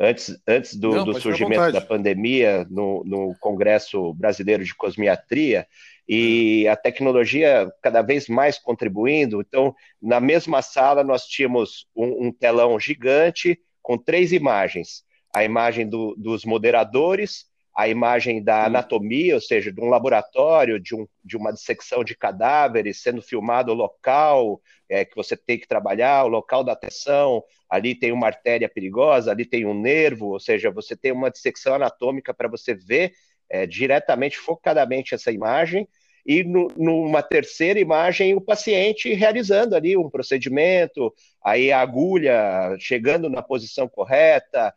antes, 0.00 0.38
antes 0.46 0.74
do, 0.74 0.90
Não, 0.90 1.04
do 1.04 1.20
surgimento 1.20 1.72
da 1.72 1.80
pandemia, 1.80 2.66
no, 2.70 3.02
no 3.04 3.34
Congresso 3.40 4.12
Brasileiro 4.14 4.64
de 4.64 4.74
Cosmiatria, 4.74 5.66
e 6.08 6.66
a 6.68 6.76
tecnologia 6.76 7.70
cada 7.82 8.00
vez 8.00 8.28
mais 8.28 8.58
contribuindo. 8.58 9.40
Então, 9.40 9.74
na 10.00 10.20
mesma 10.20 10.62
sala, 10.62 11.04
nós 11.04 11.24
tínhamos 11.24 11.86
um, 11.94 12.28
um 12.28 12.32
telão 12.32 12.78
gigante 12.80 13.60
com 13.82 13.98
três 13.98 14.32
imagens: 14.32 15.02
a 15.34 15.44
imagem 15.44 15.86
do, 15.86 16.14
dos 16.16 16.44
moderadores, 16.44 17.46
a 17.78 17.86
imagem 17.86 18.42
da 18.42 18.64
anatomia, 18.64 19.36
ou 19.36 19.40
seja, 19.40 19.70
de 19.70 19.80
um 19.80 19.88
laboratório, 19.88 20.80
de, 20.80 20.96
um, 20.96 21.06
de 21.24 21.36
uma 21.36 21.52
dissecção 21.52 22.02
de 22.02 22.16
cadáveres, 22.16 23.00
sendo 23.00 23.22
filmado 23.22 23.70
o 23.70 23.74
local 23.74 24.60
é, 24.88 25.04
que 25.04 25.14
você 25.14 25.36
tem 25.36 25.56
que 25.56 25.68
trabalhar, 25.68 26.24
o 26.24 26.28
local 26.28 26.64
da 26.64 26.72
atenção, 26.72 27.40
ali 27.70 27.94
tem 27.94 28.10
uma 28.10 28.26
artéria 28.26 28.68
perigosa, 28.68 29.30
ali 29.30 29.44
tem 29.44 29.64
um 29.64 29.80
nervo, 29.80 30.32
ou 30.32 30.40
seja, 30.40 30.72
você 30.72 30.96
tem 30.96 31.12
uma 31.12 31.30
dissecção 31.30 31.72
anatômica 31.72 32.34
para 32.34 32.48
você 32.48 32.74
ver 32.74 33.12
é, 33.48 33.64
diretamente, 33.64 34.36
focadamente 34.36 35.14
essa 35.14 35.30
imagem, 35.30 35.86
e 36.26 36.42
no, 36.42 36.66
numa 36.76 37.22
terceira 37.22 37.78
imagem 37.78 38.34
o 38.34 38.40
paciente 38.40 39.14
realizando 39.14 39.76
ali 39.76 39.96
um 39.96 40.10
procedimento, 40.10 41.14
aí 41.40 41.70
a 41.70 41.80
agulha 41.80 42.76
chegando 42.80 43.30
na 43.30 43.40
posição 43.40 43.88
correta, 43.88 44.74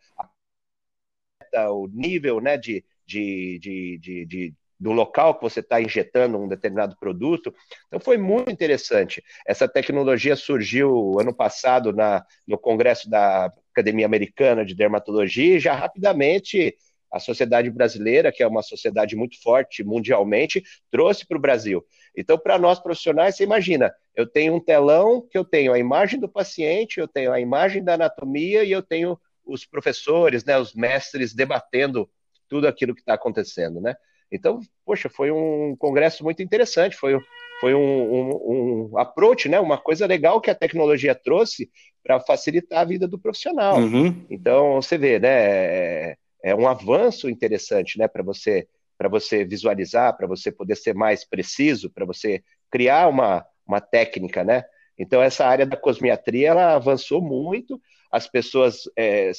o 1.70 1.88
nível 1.88 2.40
né, 2.40 2.58
de, 2.58 2.84
de, 3.06 3.60
de, 3.60 3.98
de, 3.98 4.26
de 4.26 4.54
do 4.82 4.92
local 4.92 5.36
que 5.36 5.44
você 5.44 5.60
está 5.60 5.80
injetando 5.80 6.40
um 6.40 6.48
determinado 6.48 6.98
produto. 7.00 7.54
Então 7.88 8.00
foi 8.00 8.18
muito 8.18 8.52
interessante. 8.52 9.24
Essa 9.46 9.68
tecnologia 9.68 10.36
surgiu 10.36 11.20
ano 11.20 11.34
passado 11.34 11.94
na, 11.94 12.26
no 12.48 12.58
Congresso 12.58 13.08
da 13.08 13.54
Academia 13.72 14.08
Americana 14.08 14.66
de 14.66 14.74
Dermatologia 14.74 15.58
e 15.58 15.60
já 15.60 15.76
rapidamente 15.76 16.76
a 17.12 17.20
sociedade 17.20 17.70
brasileira, 17.70 18.32
que 18.32 18.42
é 18.42 18.48
uma 18.48 18.64
sociedade 18.64 19.16
muito 19.16 19.40
forte 19.42 19.84
mundialmente, 19.84 20.64
trouxe 20.90 21.28
para 21.28 21.38
o 21.38 21.42
Brasil. 21.42 21.86
Então, 22.16 22.38
para 22.38 22.58
nós 22.58 22.80
profissionais, 22.80 23.36
você 23.36 23.44
imagina, 23.44 23.94
eu 24.16 24.26
tenho 24.26 24.56
um 24.56 24.60
telão 24.60 25.28
que 25.30 25.38
eu 25.38 25.44
tenho 25.44 25.74
a 25.74 25.80
imagem 25.80 26.20
do 26.20 26.30
paciente, 26.30 27.00
eu 27.00 27.08
tenho 27.08 27.32
a 27.34 27.40
imagem 27.40 27.84
da 27.84 27.96
anatomia 27.96 28.64
e 28.64 28.72
eu 28.72 28.82
tenho 28.82 29.20
os 29.52 29.66
professores, 29.66 30.44
né, 30.44 30.58
os 30.58 30.74
mestres 30.74 31.34
debatendo 31.34 32.10
tudo 32.48 32.68
aquilo 32.68 32.94
que 32.94 33.02
está 33.02 33.14
acontecendo, 33.14 33.80
né? 33.80 33.96
Então, 34.32 34.60
poxa, 34.86 35.10
foi 35.10 35.30
um 35.32 35.76
congresso 35.78 36.24
muito 36.24 36.42
interessante, 36.42 36.96
foi, 36.96 37.20
foi 37.60 37.74
um, 37.74 37.80
um, 37.80 38.92
um 38.92 38.98
approach, 38.98 39.50
né? 39.50 39.60
Uma 39.60 39.78
coisa 39.78 40.06
legal 40.06 40.40
que 40.40 40.50
a 40.50 40.56
tecnologia 40.56 41.14
trouxe 41.14 41.70
para 42.04 42.20
facilitar 42.20 42.80
a 42.80 42.86
vida 42.86 43.08
do 43.08 43.20
profissional. 43.20 43.78
Uhum. 43.78 44.26
Então, 44.30 44.82
você 44.82 44.98
vê, 44.98 45.20
né? 45.20 45.30
É, 45.30 46.16
é 46.44 46.56
um 46.56 46.68
avanço 46.68 47.30
interessante, 47.30 47.98
né? 48.00 48.08
Para 48.08 48.24
você 48.24 48.68
para 48.98 49.10
você 49.10 49.44
visualizar, 49.44 50.16
para 50.16 50.28
você 50.28 50.52
poder 50.52 50.76
ser 50.76 50.94
mais 50.94 51.26
preciso, 51.26 51.90
para 51.90 52.06
você 52.06 52.44
criar 52.70 53.08
uma, 53.08 53.44
uma 53.66 53.82
técnica, 53.82 54.44
né? 54.44 54.64
Então, 54.96 55.24
essa 55.24 55.44
área 55.44 55.66
da 55.66 55.76
cosmiatria, 55.76 56.50
ela 56.50 56.76
avançou 56.76 57.20
muito, 57.20 57.82
as 58.12 58.28
pessoas 58.28 58.84
é, 58.98 59.32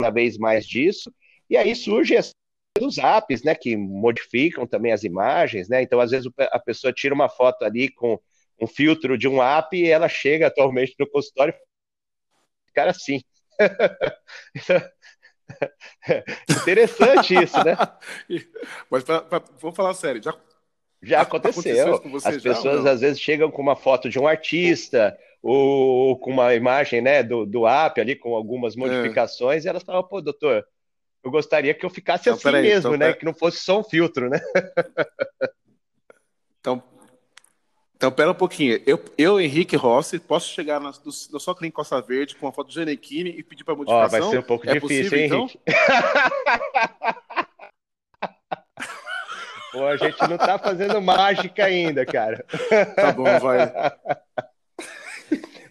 cada 0.00 0.12
vez 0.12 0.36
mais 0.36 0.66
disso, 0.66 1.12
e 1.48 1.56
aí 1.56 1.74
surge 1.74 2.14
os 2.80 2.98
apps, 2.98 3.42
né, 3.42 3.54
que 3.54 3.76
modificam 3.76 4.66
também 4.66 4.92
as 4.92 5.04
imagens, 5.04 5.68
né? 5.68 5.82
Então, 5.82 6.00
às 6.00 6.10
vezes 6.10 6.30
a 6.38 6.58
pessoa 6.58 6.92
tira 6.92 7.14
uma 7.14 7.28
foto 7.28 7.64
ali 7.64 7.88
com 7.88 8.18
um 8.60 8.66
filtro 8.66 9.16
de 9.16 9.28
um 9.28 9.42
app 9.42 9.76
e 9.76 9.88
ela 9.88 10.08
chega 10.08 10.48
atualmente 10.48 10.94
no 10.98 11.08
consultório 11.08 11.54
e 12.68 12.72
cara 12.72 12.90
assim. 12.90 13.22
Interessante 16.62 17.34
isso, 17.34 17.56
né? 17.64 17.76
Mas 18.90 19.04
pra, 19.04 19.22
pra, 19.22 19.42
vamos 19.60 19.76
falar 19.76 19.94
sério, 19.94 20.22
já 20.22 20.34
já 21.02 21.20
aconteceu. 21.20 21.94
aconteceu 21.94 22.30
As 22.30 22.42
pessoas 22.42 22.84
já, 22.84 22.90
às 22.90 23.00
vezes 23.00 23.20
chegam 23.20 23.50
com 23.50 23.62
uma 23.62 23.76
foto 23.76 24.08
de 24.08 24.18
um 24.18 24.26
artista 24.26 25.16
ou, 25.48 26.18
com 26.18 26.30
uma 26.30 26.54
imagem, 26.54 27.00
né, 27.00 27.22
do, 27.22 27.46
do 27.46 27.66
app 27.66 28.00
ali 28.00 28.16
com 28.16 28.34
algumas 28.34 28.74
é. 28.74 28.78
modificações 28.78 29.64
é. 29.64 29.68
e 29.68 29.70
elas 29.70 29.82
falam, 29.82 30.02
pô, 30.02 30.20
doutor, 30.20 30.66
eu 31.22 31.30
gostaria 31.30 31.74
que 31.74 31.84
eu 31.84 31.90
ficasse 31.90 32.28
então, 32.28 32.34
assim 32.34 32.62
mesmo, 32.62 32.94
então, 32.94 33.08
né? 33.08 33.12
Que 33.12 33.24
não 33.24 33.34
fosse 33.34 33.58
só 33.58 33.80
um 33.80 33.84
filtro, 33.84 34.28
né? 34.28 34.40
então, 36.60 36.82
então, 37.96 38.12
pera 38.12 38.30
um 38.30 38.34
pouquinho. 38.34 38.80
Eu, 38.86 39.02
eu 39.16 39.40
Henrique 39.40 39.74
Rossi, 39.74 40.18
posso 40.18 40.52
chegar 40.52 40.78
na, 40.78 40.90
no, 40.90 41.12
no 41.32 41.40
sua 41.40 41.56
clínica 41.56 41.76
Costa 41.76 42.00
Verde 42.00 42.36
com 42.36 42.44
uma 42.44 42.52
foto 42.52 42.66
do 42.66 42.72
Genequine 42.74 43.30
e 43.30 43.42
pedir 43.42 43.64
para 43.64 43.74
modificação? 43.74 44.18
Oh, 44.18 44.22
vai 44.22 44.30
ser 44.30 44.38
um 44.38 44.42
pouco 44.42 44.68
é 44.68 44.74
difícil, 44.74 45.04
possível, 45.04 45.18
hein, 45.18 45.26
então? 45.26 45.40
Henrique? 45.40 45.60
Pô, 49.72 49.86
a 49.86 49.96
gente 49.96 50.20
não 50.28 50.38
tá 50.38 50.58
fazendo 50.58 51.00
mágica 51.02 51.64
ainda, 51.64 52.06
cara. 52.06 52.44
Tá 52.94 53.12
bom, 53.12 53.24
vai. 53.38 53.58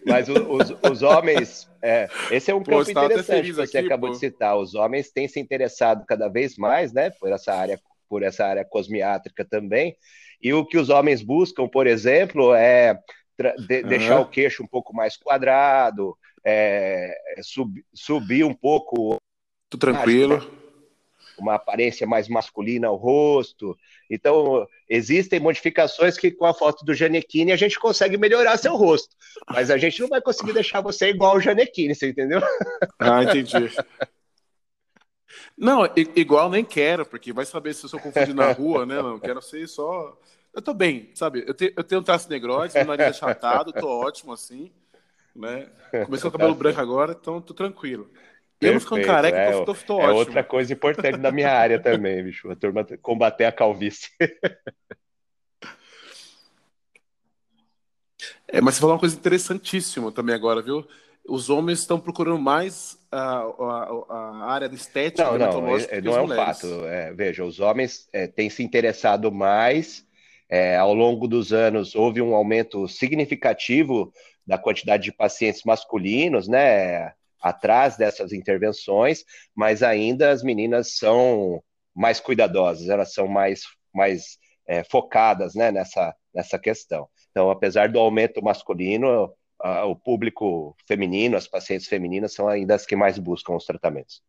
Mas 0.06 0.28
os, 0.28 0.90
os 0.90 1.02
homens, 1.02 1.68
é, 1.82 2.08
esse 2.30 2.50
é 2.50 2.54
um 2.54 2.62
campo 2.62 2.88
interessante 2.90 3.46
que 3.46 3.52
você 3.52 3.78
aqui, 3.78 3.86
acabou 3.86 4.10
pô. 4.10 4.14
de 4.14 4.20
citar. 4.20 4.56
Os 4.56 4.74
homens 4.74 5.10
têm 5.10 5.26
se 5.26 5.40
interessado 5.40 6.04
cada 6.06 6.28
vez 6.28 6.56
mais, 6.56 6.92
né, 6.92 7.10
por 7.10 7.32
essa 7.32 7.52
área, 7.52 7.80
por 8.08 8.22
essa 8.22 8.46
área 8.46 8.64
cosmiátrica 8.64 9.44
também. 9.44 9.96
E 10.40 10.52
o 10.52 10.64
que 10.64 10.78
os 10.78 10.90
homens 10.90 11.22
buscam, 11.22 11.68
por 11.68 11.86
exemplo, 11.86 12.54
é 12.54 12.98
de, 13.66 13.82
uhum. 13.82 13.88
deixar 13.88 14.20
o 14.20 14.28
queixo 14.28 14.62
um 14.62 14.66
pouco 14.66 14.94
mais 14.94 15.16
quadrado, 15.16 16.16
é, 16.44 17.12
sub, 17.42 17.84
subir 17.92 18.44
um 18.44 18.54
pouco. 18.54 19.16
Tudo 19.68 19.80
tranquilo 19.80 20.65
uma 21.42 21.54
aparência 21.54 22.06
mais 22.06 22.28
masculina 22.28 22.88
ao 22.88 22.96
rosto. 22.96 23.76
Então, 24.10 24.66
existem 24.88 25.40
modificações 25.40 26.16
que 26.16 26.30
com 26.30 26.46
a 26.46 26.54
foto 26.54 26.84
do 26.84 26.94
Janequine 26.94 27.52
a 27.52 27.56
gente 27.56 27.78
consegue 27.78 28.16
melhorar 28.16 28.56
seu 28.56 28.76
rosto, 28.76 29.14
mas 29.48 29.70
a 29.70 29.78
gente 29.78 30.00
não 30.00 30.08
vai 30.08 30.20
conseguir 30.20 30.52
deixar 30.52 30.80
você 30.80 31.08
igual 31.08 31.36
o 31.36 31.40
Janequine, 31.40 31.94
você 31.94 32.08
entendeu? 32.08 32.40
Ah, 32.98 33.22
entendi. 33.22 33.70
Não, 35.56 35.82
igual 36.14 36.50
nem 36.50 36.64
quero, 36.64 37.06
porque 37.06 37.32
vai 37.32 37.46
saber 37.46 37.74
se 37.74 37.84
eu 37.84 37.88
sou 37.88 38.00
confundido 38.00 38.34
na 38.34 38.52
rua, 38.52 38.84
né? 38.84 39.00
Não 39.00 39.18
quero 39.18 39.40
ser 39.40 39.66
só. 39.66 40.16
Eu 40.54 40.62
tô 40.62 40.72
bem, 40.72 41.10
sabe? 41.14 41.40
Eu, 41.46 41.54
eu 41.76 41.84
tenho 41.84 42.00
um 42.00 42.04
traço 42.04 42.28
negroide, 42.28 42.74
meu 42.74 42.86
nariz 42.86 43.08
achatado, 43.08 43.72
tô 43.72 43.88
ótimo 43.88 44.32
assim, 44.32 44.70
né? 45.34 45.68
Comecei 46.04 46.22
com 46.22 46.28
o 46.28 46.38
cabelo 46.38 46.54
branco 46.54 46.80
agora, 46.80 47.16
então 47.18 47.40
tô 47.40 47.52
tranquilo. 47.52 48.10
Eu 48.60 48.72
não 48.72 48.80
ficando 48.80 49.04
careca, 49.04 49.36
é, 49.36 49.64
tô, 49.64 49.74
tô, 49.74 50.00
é 50.00 50.10
outra 50.10 50.42
coisa 50.42 50.72
importante 50.72 51.18
da 51.18 51.30
minha 51.30 51.52
área 51.52 51.78
também, 51.78 52.24
bicho. 52.24 52.50
A 52.50 52.56
turma 52.56 52.86
combater 53.02 53.44
a 53.44 53.52
calvície. 53.52 54.10
É, 58.48 58.60
mas 58.60 58.74
você 58.74 58.80
falou 58.80 58.94
uma 58.94 59.00
coisa 59.00 59.16
interessantíssima 59.16 60.12
também 60.12 60.34
agora, 60.34 60.62
viu? 60.62 60.86
Os 61.28 61.50
homens 61.50 61.80
estão 61.80 61.98
procurando 61.98 62.38
mais 62.38 62.96
a, 63.10 63.40
a, 63.40 64.04
a 64.08 64.52
área 64.52 64.68
da 64.68 64.74
estética 64.74 65.24
não, 65.24 65.60
não, 65.60 65.76
é, 65.76 66.00
não 66.00 66.16
é 66.16 66.22
um 66.22 66.28
fato. 66.28 66.66
É, 66.86 67.12
veja, 67.12 67.44
os 67.44 67.58
homens 67.58 68.08
é, 68.12 68.26
têm 68.26 68.48
se 68.48 68.62
interessado 68.62 69.32
mais. 69.32 70.06
É, 70.48 70.76
ao 70.76 70.94
longo 70.94 71.26
dos 71.26 71.52
anos, 71.52 71.96
houve 71.96 72.22
um 72.22 72.32
aumento 72.32 72.86
significativo 72.86 74.12
da 74.46 74.56
quantidade 74.56 75.02
de 75.02 75.12
pacientes 75.12 75.62
masculinos, 75.64 76.46
né? 76.46 77.12
Atrás 77.48 77.96
dessas 77.96 78.32
intervenções, 78.32 79.24
mas 79.54 79.82
ainda 79.82 80.30
as 80.30 80.42
meninas 80.42 80.96
são 80.96 81.62
mais 81.94 82.20
cuidadosas, 82.20 82.88
elas 82.88 83.12
são 83.12 83.26
mais, 83.26 83.62
mais 83.94 84.38
é, 84.66 84.84
focadas 84.84 85.54
né, 85.54 85.70
nessa, 85.70 86.14
nessa 86.34 86.58
questão. 86.58 87.08
Então, 87.30 87.50
apesar 87.50 87.88
do 87.90 87.98
aumento 87.98 88.42
masculino, 88.42 89.32
o 89.86 89.96
público 89.96 90.76
feminino, 90.86 91.36
as 91.36 91.48
pacientes 91.48 91.86
femininas 91.86 92.34
são 92.34 92.48
ainda 92.48 92.74
as 92.74 92.84
que 92.84 92.94
mais 92.94 93.18
buscam 93.18 93.54
os 93.54 93.64
tratamentos. 93.64 94.22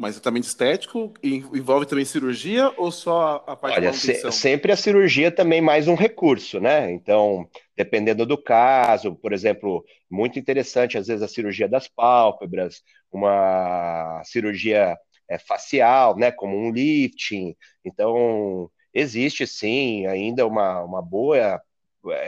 Mas 0.00 0.14
tratamento 0.14 0.44
estético 0.44 1.12
envolve 1.22 1.84
também 1.84 2.06
cirurgia 2.06 2.72
ou 2.78 2.90
só 2.90 3.44
a 3.46 3.54
parte 3.54 3.74
Olha, 3.76 3.82
da 3.82 3.90
manutenção? 3.90 4.32
se, 4.32 4.38
sempre 4.40 4.72
a 4.72 4.76
cirurgia 4.76 5.30
também 5.30 5.60
mais 5.60 5.88
um 5.88 5.94
recurso, 5.94 6.58
né? 6.58 6.90
Então, 6.90 7.46
dependendo 7.76 8.24
do 8.24 8.42
caso, 8.42 9.14
por 9.14 9.30
exemplo, 9.34 9.84
muito 10.10 10.38
interessante 10.38 10.96
às 10.96 11.06
vezes 11.06 11.22
a 11.22 11.28
cirurgia 11.28 11.68
das 11.68 11.86
pálpebras, 11.86 12.82
uma 13.12 14.22
cirurgia 14.24 14.96
é, 15.28 15.38
facial, 15.38 16.16
né? 16.16 16.32
Como 16.32 16.56
um 16.56 16.72
lifting. 16.72 17.54
Então, 17.84 18.70
existe 18.94 19.46
sim 19.46 20.06
ainda 20.06 20.46
uma, 20.46 20.82
uma 20.82 21.02
boa 21.02 21.36
é, 21.36 21.60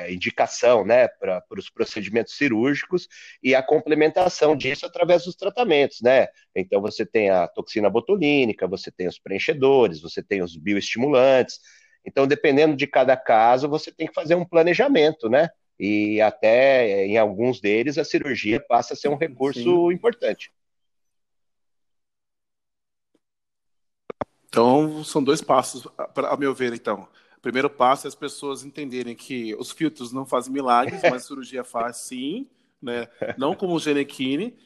indicação 0.08 0.84
né, 0.84 1.08
para 1.08 1.42
os 1.56 1.70
procedimentos 1.70 2.36
cirúrgicos 2.36 3.08
e 3.42 3.54
a 3.54 3.62
complementação 3.62 4.54
disso 4.56 4.84
através 4.86 5.24
dos 5.24 5.34
tratamentos, 5.34 6.00
né? 6.02 6.28
Então 6.54 6.80
você 6.80 7.06
tem 7.06 7.30
a 7.30 7.48
toxina 7.48 7.88
botulínica, 7.88 8.66
você 8.66 8.90
tem 8.90 9.08
os 9.08 9.18
preenchedores, 9.18 10.00
você 10.00 10.22
tem 10.22 10.42
os 10.42 10.56
bioestimulantes. 10.56 11.58
Então, 12.04 12.26
dependendo 12.26 12.76
de 12.76 12.86
cada 12.86 13.16
caso, 13.16 13.68
você 13.68 13.92
tem 13.92 14.06
que 14.06 14.14
fazer 14.14 14.34
um 14.34 14.44
planejamento, 14.44 15.28
né? 15.28 15.48
E 15.78 16.20
até 16.20 17.06
em 17.06 17.16
alguns 17.16 17.60
deles 17.60 17.98
a 17.98 18.04
cirurgia 18.04 18.60
passa 18.60 18.94
a 18.94 18.96
ser 18.96 19.08
um 19.08 19.16
recurso 19.16 19.60
Sim. 19.60 19.92
importante. 19.92 20.52
Então, 24.48 25.02
são 25.02 25.24
dois 25.24 25.40
passos, 25.40 25.88
a 25.96 26.36
meu 26.36 26.54
ver, 26.54 26.74
então 26.74 27.08
primeiro 27.42 27.68
passo 27.68 28.06
é 28.06 28.08
as 28.08 28.14
pessoas 28.14 28.64
entenderem 28.64 29.14
que 29.14 29.54
os 29.56 29.72
filtros 29.72 30.12
não 30.12 30.24
fazem 30.24 30.52
milagres, 30.52 31.00
mas 31.02 31.14
a 31.14 31.18
cirurgia 31.26 31.64
faz 31.64 31.96
sim, 31.98 32.46
né? 32.80 33.08
Não 33.36 33.54
como 33.54 33.74
o 33.74 33.78
Genequine, 33.80 34.56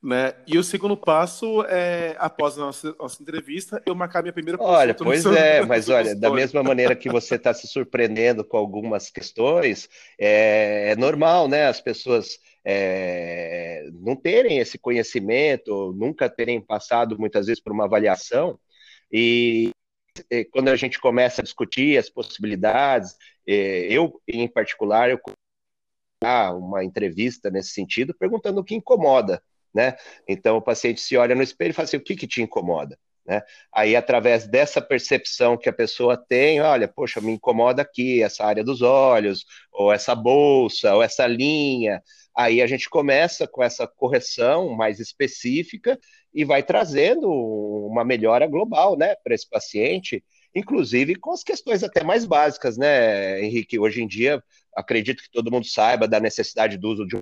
né? 0.00 0.34
E 0.46 0.56
o 0.58 0.62
segundo 0.62 0.96
passo 0.96 1.64
é, 1.64 2.14
após 2.18 2.56
a 2.56 2.60
nossa, 2.60 2.94
nossa 2.98 3.20
entrevista, 3.22 3.82
eu 3.84 3.94
marcar 3.94 4.22
minha 4.22 4.32
primeira. 4.32 4.62
Olha, 4.62 4.94
pois 4.94 5.24
é, 5.26 5.64
mas 5.66 5.88
olha, 5.88 6.14
da 6.14 6.30
mesma 6.30 6.62
maneira 6.62 6.94
que 6.94 7.08
você 7.08 7.34
está 7.34 7.52
se 7.52 7.66
surpreendendo 7.66 8.44
com 8.44 8.56
algumas 8.56 9.10
questões, 9.10 9.88
é, 10.18 10.90
é 10.92 10.96
normal, 10.96 11.48
né? 11.48 11.66
As 11.66 11.80
pessoas 11.80 12.38
é, 12.64 13.88
não 13.94 14.14
terem 14.14 14.58
esse 14.58 14.78
conhecimento, 14.78 15.94
nunca 15.96 16.28
terem 16.28 16.60
passado 16.60 17.18
muitas 17.18 17.46
vezes 17.46 17.62
por 17.62 17.72
uma 17.72 17.84
avaliação, 17.84 18.58
e 19.10 19.70
quando 20.50 20.68
a 20.68 20.76
gente 20.76 21.00
começa 21.00 21.40
a 21.40 21.44
discutir 21.44 21.98
as 21.98 22.08
possibilidades, 22.08 23.16
é, 23.46 23.86
eu, 23.90 24.20
em 24.26 24.48
particular, 24.48 25.10
eu 25.10 25.18
uma 26.52 26.84
entrevista 26.84 27.50
nesse 27.50 27.70
sentido, 27.70 28.14
perguntando 28.14 28.60
o 28.60 28.64
que 28.64 28.74
incomoda, 28.74 29.42
né? 29.72 29.96
Então 30.26 30.56
o 30.56 30.62
paciente 30.62 31.00
se 31.00 31.16
olha 31.16 31.34
no 31.34 31.42
espelho 31.42 31.70
e 31.70 31.72
fala 31.72 31.84
assim, 31.84 31.96
o 31.96 32.02
que 32.02 32.16
que 32.16 32.26
te 32.26 32.42
incomoda? 32.42 32.98
Né? 33.28 33.42
Aí, 33.70 33.94
através 33.94 34.46
dessa 34.46 34.80
percepção 34.80 35.58
que 35.58 35.68
a 35.68 35.72
pessoa 35.72 36.16
tem, 36.16 36.62
olha, 36.62 36.88
poxa, 36.88 37.20
me 37.20 37.32
incomoda 37.32 37.82
aqui 37.82 38.22
essa 38.22 38.42
área 38.42 38.64
dos 38.64 38.80
olhos, 38.80 39.44
ou 39.70 39.92
essa 39.92 40.14
bolsa, 40.14 40.94
ou 40.94 41.02
essa 41.02 41.26
linha. 41.26 42.02
Aí 42.34 42.62
a 42.62 42.66
gente 42.66 42.88
começa 42.88 43.46
com 43.46 43.62
essa 43.62 43.86
correção 43.86 44.70
mais 44.74 44.98
específica 44.98 45.98
e 46.32 46.42
vai 46.42 46.62
trazendo 46.62 47.30
uma 47.30 48.02
melhora 48.02 48.46
global, 48.46 48.96
né, 48.96 49.14
para 49.22 49.34
esse 49.34 49.48
paciente, 49.48 50.24
inclusive 50.54 51.14
com 51.16 51.30
as 51.30 51.42
questões 51.42 51.84
até 51.84 52.02
mais 52.02 52.24
básicas, 52.24 52.78
né, 52.78 53.42
Henrique? 53.42 53.78
Hoje 53.78 54.02
em 54.02 54.08
dia, 54.08 54.42
acredito 54.74 55.22
que 55.22 55.30
todo 55.30 55.50
mundo 55.50 55.66
saiba 55.66 56.08
da 56.08 56.18
necessidade 56.18 56.78
do 56.78 56.88
uso 56.88 57.06
de 57.06 57.16
um 57.16 57.20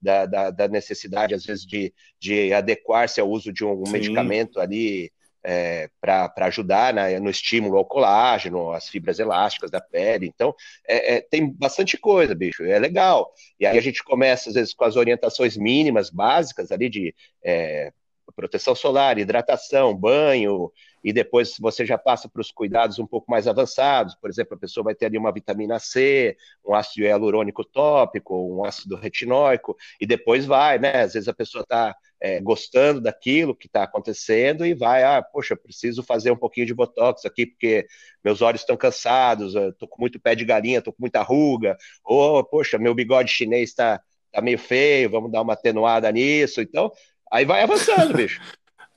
da, 0.00 0.26
da, 0.26 0.50
da 0.50 0.68
necessidade, 0.68 1.34
às 1.34 1.44
vezes, 1.44 1.66
de, 1.66 1.92
de 2.20 2.52
adequar-se 2.52 3.20
ao 3.20 3.28
uso 3.28 3.52
de 3.52 3.64
um 3.64 3.84
Sim. 3.86 3.92
medicamento 3.92 4.60
ali 4.60 5.10
é, 5.44 5.90
para 6.00 6.32
ajudar 6.46 6.94
né, 6.94 7.18
no 7.20 7.28
estímulo 7.28 7.76
ao 7.76 7.84
colágeno, 7.84 8.72
às 8.72 8.88
fibras 8.88 9.18
elásticas 9.18 9.70
da 9.70 9.80
pele. 9.80 10.26
Então, 10.26 10.54
é, 10.88 11.16
é, 11.16 11.20
tem 11.20 11.50
bastante 11.52 11.98
coisa, 11.98 12.34
bicho, 12.34 12.64
é 12.64 12.78
legal. 12.78 13.30
E 13.60 13.66
aí 13.66 13.76
a 13.76 13.82
gente 13.82 14.02
começa, 14.02 14.48
às 14.48 14.54
vezes, 14.54 14.72
com 14.72 14.84
as 14.84 14.96
orientações 14.96 15.56
mínimas, 15.56 16.08
básicas 16.08 16.72
ali 16.72 16.88
de 16.88 17.14
é, 17.42 17.92
proteção 18.32 18.74
solar, 18.74 19.18
hidratação, 19.18 19.94
banho, 19.94 20.70
e 21.02 21.12
depois 21.12 21.56
você 21.60 21.84
já 21.84 21.98
passa 21.98 22.28
para 22.28 22.40
os 22.40 22.50
cuidados 22.50 22.98
um 22.98 23.06
pouco 23.06 23.30
mais 23.30 23.46
avançados, 23.46 24.14
por 24.14 24.30
exemplo, 24.30 24.54
a 24.56 24.58
pessoa 24.58 24.84
vai 24.84 24.94
ter 24.94 25.06
ali 25.06 25.18
uma 25.18 25.32
vitamina 25.32 25.78
C, 25.78 26.36
um 26.64 26.74
ácido 26.74 27.04
hialurônico 27.04 27.64
tópico, 27.64 28.34
um 28.34 28.64
ácido 28.64 28.96
retinóico, 28.96 29.76
e 30.00 30.06
depois 30.06 30.46
vai, 30.46 30.78
né? 30.78 31.02
Às 31.02 31.12
vezes 31.12 31.28
a 31.28 31.34
pessoa 31.34 31.62
está 31.62 31.94
é, 32.20 32.40
gostando 32.40 33.02
daquilo 33.02 33.54
que 33.54 33.66
está 33.66 33.82
acontecendo 33.82 34.64
e 34.64 34.72
vai, 34.72 35.04
ah, 35.04 35.22
poxa, 35.22 35.54
preciso 35.54 36.02
fazer 36.02 36.30
um 36.30 36.36
pouquinho 36.36 36.66
de 36.66 36.72
botox 36.72 37.26
aqui 37.26 37.44
porque 37.44 37.86
meus 38.24 38.40
olhos 38.40 38.62
estão 38.62 38.76
cansados, 38.76 39.54
estou 39.54 39.86
com 39.86 40.00
muito 40.00 40.18
pé 40.18 40.34
de 40.34 40.44
galinha, 40.44 40.78
estou 40.78 40.92
com 40.92 41.02
muita 41.02 41.20
ruga, 41.22 41.76
ou, 42.02 42.42
poxa, 42.42 42.78
meu 42.78 42.94
bigode 42.94 43.30
chinês 43.30 43.70
está 43.70 44.00
tá 44.32 44.40
meio 44.40 44.58
feio, 44.58 45.10
vamos 45.10 45.30
dar 45.30 45.42
uma 45.42 45.52
atenuada 45.52 46.10
nisso. 46.10 46.60
Então, 46.60 46.90
aí 47.34 47.44
vai 47.44 47.62
avançando, 47.62 48.14
bicho. 48.16 48.40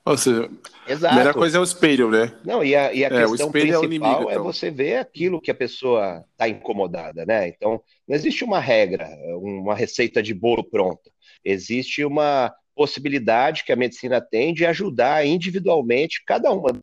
Ou 0.06 0.18
seja, 0.18 0.50
Exato. 0.88 1.14
a 1.14 1.18
melhor 1.18 1.34
coisa 1.34 1.58
é 1.58 1.60
o 1.60 1.64
espelho, 1.64 2.10
né? 2.10 2.34
Não, 2.46 2.64
e 2.64 2.74
a, 2.74 2.94
e 2.94 3.04
a 3.04 3.08
é, 3.08 3.28
questão 3.28 3.52
principal 3.52 3.84
é, 3.84 3.86
inimigo, 3.86 4.06
é 4.08 4.22
então. 4.22 4.32
é, 4.32 4.40
você 4.40 4.72
ver 4.72 5.00
aquilo 5.00 5.42
que 5.42 5.52
a 5.52 5.56
pessoa 5.56 6.24
está 6.32 6.48
incomodada, 6.48 7.26
né? 7.26 7.50
Então, 7.50 7.82
não 8.08 8.16
existe 8.16 8.46
uma 8.46 8.60
regra, 8.60 9.10
uma 9.38 9.76
receita 9.76 10.24
de 10.24 10.34
bolo 10.34 10.64
pronta. 10.64 11.12
Existe 11.44 12.06
uma 12.06 12.56
possibilidade 12.74 13.66
que 13.66 13.72
a 13.74 13.76
medicina 13.76 14.22
tem 14.22 14.54
de 14.54 14.66
ajudar 14.66 15.26
individualmente 15.26 16.24
cada 16.26 16.54
uma 16.54 16.72
dos 16.72 16.82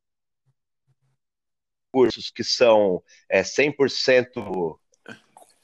cursos 1.90 2.30
que 2.30 2.44
são 2.44 3.02
é, 3.30 3.40
100%. 3.40 4.76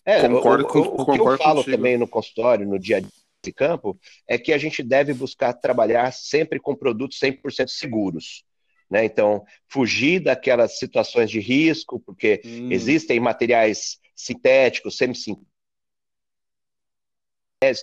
É, 0.06 0.26
concordo, 0.26 0.66
o, 0.66 0.78
o, 0.78 1.02
o 1.02 1.04
que 1.04 1.20
eu 1.20 1.36
falo 1.36 1.56
contigo. 1.56 1.76
também 1.76 1.98
no 1.98 2.08
consultório, 2.08 2.66
no 2.66 2.78
dia 2.78 2.98
a 2.98 3.00
dia 3.00 3.19
de 3.42 3.52
campo, 3.52 3.98
é 4.26 4.38
que 4.38 4.52
a 4.52 4.58
gente 4.58 4.82
deve 4.82 5.14
buscar 5.14 5.52
trabalhar 5.54 6.12
sempre 6.12 6.60
com 6.60 6.74
produtos 6.74 7.18
100% 7.18 7.68
seguros. 7.68 8.44
Né? 8.90 9.04
Então, 9.04 9.44
fugir 9.68 10.20
daquelas 10.20 10.78
situações 10.78 11.30
de 11.30 11.40
risco, 11.40 12.00
porque 12.00 12.42
hum. 12.44 12.70
existem 12.70 13.20
materiais 13.20 13.98
sintéticos, 14.14 14.96
semissintéticos, 14.96 15.46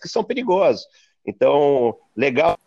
que 0.02 0.10
são 0.10 0.24
perigosos. 0.24 0.86
Então, 1.26 1.98
legal 2.15 2.58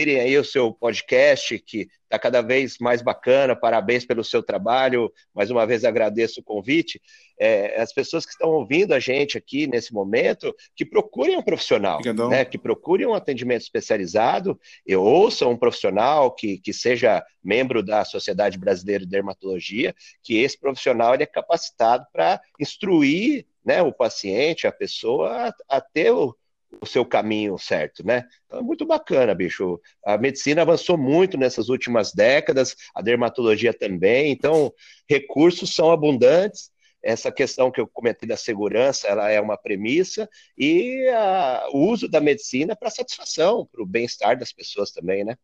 terem 0.00 0.18
aí 0.18 0.38
o 0.38 0.44
seu 0.44 0.72
podcast, 0.72 1.58
que 1.58 1.86
está 2.04 2.18
cada 2.18 2.40
vez 2.40 2.78
mais 2.78 3.02
bacana. 3.02 3.54
Parabéns 3.54 4.06
pelo 4.06 4.24
seu 4.24 4.42
trabalho. 4.42 5.12
Mais 5.34 5.50
uma 5.50 5.66
vez 5.66 5.84
agradeço 5.84 6.40
o 6.40 6.42
convite. 6.42 6.98
É, 7.38 7.78
as 7.78 7.92
pessoas 7.92 8.24
que 8.24 8.32
estão 8.32 8.48
ouvindo 8.48 8.94
a 8.94 8.98
gente 8.98 9.36
aqui 9.36 9.66
nesse 9.66 9.92
momento, 9.92 10.54
que 10.74 10.86
procurem 10.86 11.36
um 11.36 11.42
profissional, 11.42 12.00
né, 12.30 12.46
que 12.46 12.56
procurem 12.56 13.06
um 13.06 13.12
atendimento 13.12 13.60
especializado, 13.60 14.58
e 14.86 14.96
ouçam 14.96 15.50
um 15.50 15.56
profissional 15.56 16.34
que, 16.34 16.58
que 16.58 16.72
seja 16.72 17.22
membro 17.44 17.82
da 17.82 18.02
Sociedade 18.02 18.58
Brasileira 18.58 19.04
de 19.04 19.10
Dermatologia, 19.10 19.94
que 20.22 20.38
esse 20.38 20.58
profissional 20.58 21.12
ele 21.12 21.24
é 21.24 21.26
capacitado 21.26 22.06
para 22.10 22.40
instruir 22.58 23.44
né, 23.62 23.82
o 23.82 23.92
paciente, 23.92 24.66
a 24.66 24.72
pessoa, 24.72 25.48
a, 25.48 25.76
a 25.76 25.80
ter 25.82 26.10
o, 26.10 26.34
o 26.80 26.86
seu 26.86 27.04
caminho 27.04 27.58
certo, 27.58 28.04
né? 28.06 28.24
Então 28.46 28.60
é 28.60 28.62
muito 28.62 28.86
bacana, 28.86 29.34
bicho. 29.34 29.80
A 30.04 30.16
medicina 30.16 30.62
avançou 30.62 30.96
muito 30.96 31.36
nessas 31.36 31.68
últimas 31.68 32.12
décadas, 32.12 32.76
a 32.94 33.02
dermatologia 33.02 33.72
também, 33.72 34.30
então 34.30 34.72
recursos 35.08 35.74
são 35.74 35.90
abundantes. 35.90 36.70
Essa 37.02 37.32
questão 37.32 37.70
que 37.70 37.80
eu 37.80 37.88
comentei 37.88 38.28
da 38.28 38.36
segurança, 38.36 39.08
ela 39.08 39.30
é 39.30 39.40
uma 39.40 39.56
premissa, 39.56 40.28
e 40.56 41.08
a, 41.08 41.68
o 41.72 41.88
uso 41.88 42.06
da 42.06 42.20
medicina 42.20 42.76
para 42.76 42.90
satisfação, 42.90 43.66
para 43.72 43.82
o 43.82 43.86
bem-estar 43.86 44.38
das 44.38 44.52
pessoas 44.52 44.90
também, 44.90 45.24
né? 45.24 45.36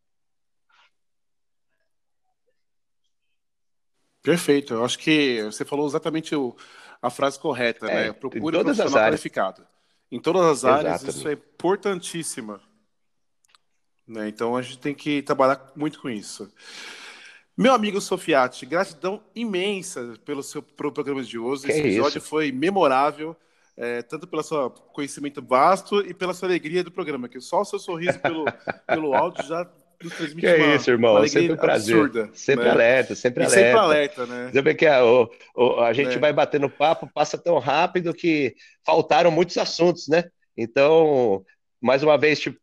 Perfeito. 4.23 4.75
Eu 4.75 4.85
acho 4.85 4.99
que 4.99 5.43
você 5.45 5.65
falou 5.65 5.87
exatamente 5.87 6.35
o, 6.35 6.55
a 7.01 7.09
frase 7.09 7.39
correta, 7.39 7.87
é, 7.87 7.95
né? 7.95 8.13
Procure 8.13 8.59
um 8.59 8.65
profissional 8.65 9.09
qualificado. 9.09 9.67
Em 10.11 10.21
todas 10.21 10.45
as 10.45 10.65
áreas, 10.65 11.03
Exatamente. 11.03 11.17
isso 11.19 11.29
é 11.29 11.33
importantíssima. 11.33 12.61
Né? 14.07 14.29
Então 14.29 14.57
a 14.57 14.63
gente 14.63 14.79
tem 14.79 14.95
que 14.95 15.23
trabalhar 15.23 15.73
muito 15.75 16.01
com 16.01 16.09
isso. 16.09 16.51
Meu 17.57 17.73
amigo 17.73 18.01
Sofiati, 18.01 18.67
gratidão 18.67 19.23
imensa 19.35 20.15
pelo 20.25 20.43
seu 20.43 20.63
programa 20.63 21.23
de 21.23 21.39
hoje. 21.39 21.65
Que 21.65 21.73
Esse 21.73 21.81
episódio 21.81 22.21
foi 22.21 22.53
memorável, 22.53 23.35
é, 23.77 24.03
tanto 24.03 24.27
pelo 24.27 24.43
seu 24.43 24.71
conhecimento 24.71 25.43
vasto 25.43 26.01
e 26.01 26.15
pela 26.15 26.35
sua 26.35 26.49
alegria 26.49 26.85
do 26.85 26.93
programa, 26.93 27.29
que 27.29 27.41
só 27.41 27.63
o 27.63 27.65
seu 27.65 27.79
sorriso 27.79 28.19
pelo, 28.21 28.45
pelo 28.87 29.15
áudio 29.15 29.45
já 29.45 29.69
nos 30.05 30.15
transmite 30.15 30.41
que 30.41 30.47
é 30.47 30.75
isso, 30.75 30.91
irmão. 30.91 31.17
Uma 31.17 31.29
sempre 31.29 31.53
um 31.53 31.57
prazer. 31.57 31.97
Absurda, 31.97 32.31
sempre 32.33 32.65
né? 32.65 32.71
alerta, 32.71 33.15
sempre 33.15 33.43
e 33.43 33.47
alerta. 33.47 33.65
Sempre 33.65 33.79
alerta, 33.79 34.27
né? 34.27 34.51
Vê 34.53 34.75
que 34.75 34.87
a, 34.87 35.05
o, 35.05 35.31
o, 35.55 35.81
a 35.81 35.93
gente 35.93 36.17
é. 36.17 36.19
vai 36.19 36.33
batendo 36.33 36.69
papo, 36.69 37.11
passa 37.13 37.39
tão 37.39 37.59
rápido 37.59 38.15
que 38.15 38.55
faltaram 38.85 39.31
muitos 39.31 39.57
assuntos, 39.59 40.09
né? 40.09 40.25
Então, 40.57 41.45
mais 41.81 42.03
uma 42.03 42.17
vez, 42.17 42.41
tipo, 42.41 42.61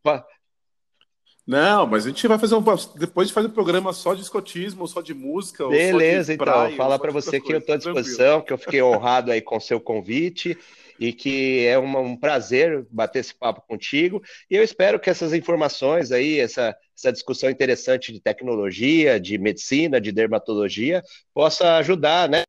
Não, 1.46 1.86
mas 1.86 2.06
a 2.06 2.08
gente 2.08 2.26
vai 2.26 2.38
fazer 2.38 2.54
um. 2.54 2.62
Depois 2.96 3.24
a 3.24 3.24
gente 3.24 3.34
faz 3.34 3.46
um 3.46 3.50
programa 3.50 3.92
só 3.92 4.14
de 4.14 4.22
escotismo, 4.22 4.86
só 4.86 5.00
de 5.00 5.14
música. 5.14 5.68
Beleza, 5.68 6.32
de 6.32 6.38
praia, 6.38 6.66
então. 6.66 6.76
Falar 6.76 6.98
para 6.98 7.12
você 7.12 7.40
que 7.40 7.52
eu 7.52 7.58
estou 7.58 7.74
à 7.74 7.78
disposição, 7.78 8.40
tranquilo. 8.40 8.44
que 8.44 8.52
eu 8.52 8.58
fiquei 8.58 8.82
honrado 8.82 9.30
aí 9.30 9.40
com 9.40 9.56
o 9.56 9.60
seu 9.60 9.80
convite 9.80 10.58
e 10.98 11.12
que 11.12 11.66
é 11.66 11.78
uma, 11.78 12.00
um 12.00 12.16
prazer 12.16 12.86
bater 12.90 13.20
esse 13.20 13.34
papo 13.34 13.62
contigo. 13.66 14.22
E 14.50 14.56
eu 14.56 14.62
espero 14.62 14.98
que 15.00 15.10
essas 15.10 15.32
informações 15.32 16.12
aí, 16.12 16.38
essa, 16.38 16.76
essa 16.96 17.12
discussão 17.12 17.50
interessante 17.50 18.12
de 18.12 18.20
tecnologia, 18.20 19.18
de 19.20 19.38
medicina, 19.38 20.00
de 20.00 20.12
dermatologia, 20.12 21.02
possa 21.32 21.76
ajudar 21.76 22.28
né, 22.28 22.42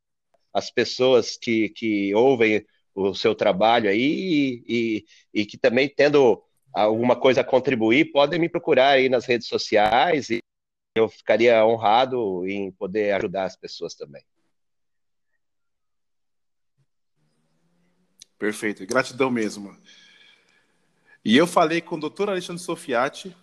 as 0.52 0.70
pessoas 0.70 1.36
que, 1.36 1.68
que 1.70 2.14
ouvem 2.14 2.64
o 2.94 3.14
seu 3.14 3.34
trabalho 3.34 3.90
aí 3.90 4.00
e, 4.00 4.64
e, 4.66 5.40
e 5.42 5.46
que 5.46 5.58
também 5.58 5.88
tendo 5.88 6.42
alguma 6.72 7.16
coisa 7.16 7.40
a 7.40 7.44
contribuir, 7.44 8.12
podem 8.12 8.38
me 8.38 8.48
procurar 8.48 8.90
aí 8.90 9.08
nas 9.08 9.26
redes 9.26 9.48
sociais 9.48 10.30
e 10.30 10.38
eu 10.94 11.08
ficaria 11.08 11.64
honrado 11.64 12.46
em 12.48 12.70
poder 12.72 13.12
ajudar 13.12 13.44
as 13.44 13.56
pessoas 13.56 13.94
também. 13.94 14.22
Perfeito, 18.38 18.84
gratidão 18.86 19.30
mesmo. 19.30 19.76
E 21.24 21.36
eu 21.36 21.46
falei 21.46 21.80
com 21.80 21.96
o 21.96 22.00
doutor 22.00 22.28
Alexandre 22.28 22.62
Sofiati, 22.62 23.36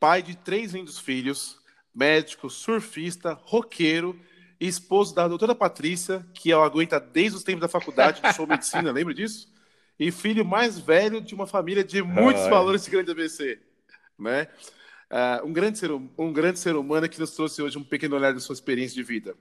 pai 0.00 0.22
de 0.22 0.36
três 0.36 0.72
lindos 0.72 0.98
filhos, 0.98 1.58
médico, 1.94 2.48
surfista, 2.48 3.38
roqueiro 3.42 4.18
e 4.60 4.66
esposo 4.66 5.14
da 5.14 5.28
doutora 5.28 5.54
Patrícia, 5.54 6.26
que 6.34 6.50
eu 6.50 6.62
aguenta 6.62 6.98
desde 6.98 7.36
os 7.36 7.44
tempos 7.44 7.60
da 7.60 7.68
faculdade 7.68 8.20
de 8.22 8.32
show 8.32 8.46
medicina, 8.48 8.90
lembra 8.90 9.14
disso? 9.14 9.48
e 9.98 10.12
filho 10.12 10.44
mais 10.44 10.78
velho 10.78 11.20
de 11.20 11.34
uma 11.34 11.46
família 11.46 11.82
de 11.82 12.02
muitos 12.02 12.42
Ai. 12.42 12.50
valores 12.50 12.84
de 12.84 12.90
grande 12.90 13.10
ABC, 13.10 13.58
né? 14.18 14.46
Uh, 15.10 15.46
um, 15.46 15.52
grande 15.52 15.78
ser, 15.78 15.90
hum, 15.90 16.08
um 16.18 16.32
grande 16.32 16.58
ser 16.58 16.76
humano 16.76 17.08
que 17.08 17.18
nos 17.18 17.32
trouxe 17.32 17.62
hoje 17.62 17.78
um 17.78 17.82
pequeno 17.82 18.14
olhar 18.14 18.32
da 18.32 18.40
sua 18.40 18.52
experiência 18.52 18.94
de 18.94 19.02
vida. 19.02 19.34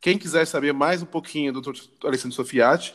Quem 0.00 0.18
quiser 0.18 0.46
saber 0.46 0.72
mais 0.72 1.02
um 1.02 1.06
pouquinho 1.06 1.52
do 1.52 1.60
Dr. 1.60 1.76
Alessandro 2.04 2.34
Sofiati, 2.34 2.94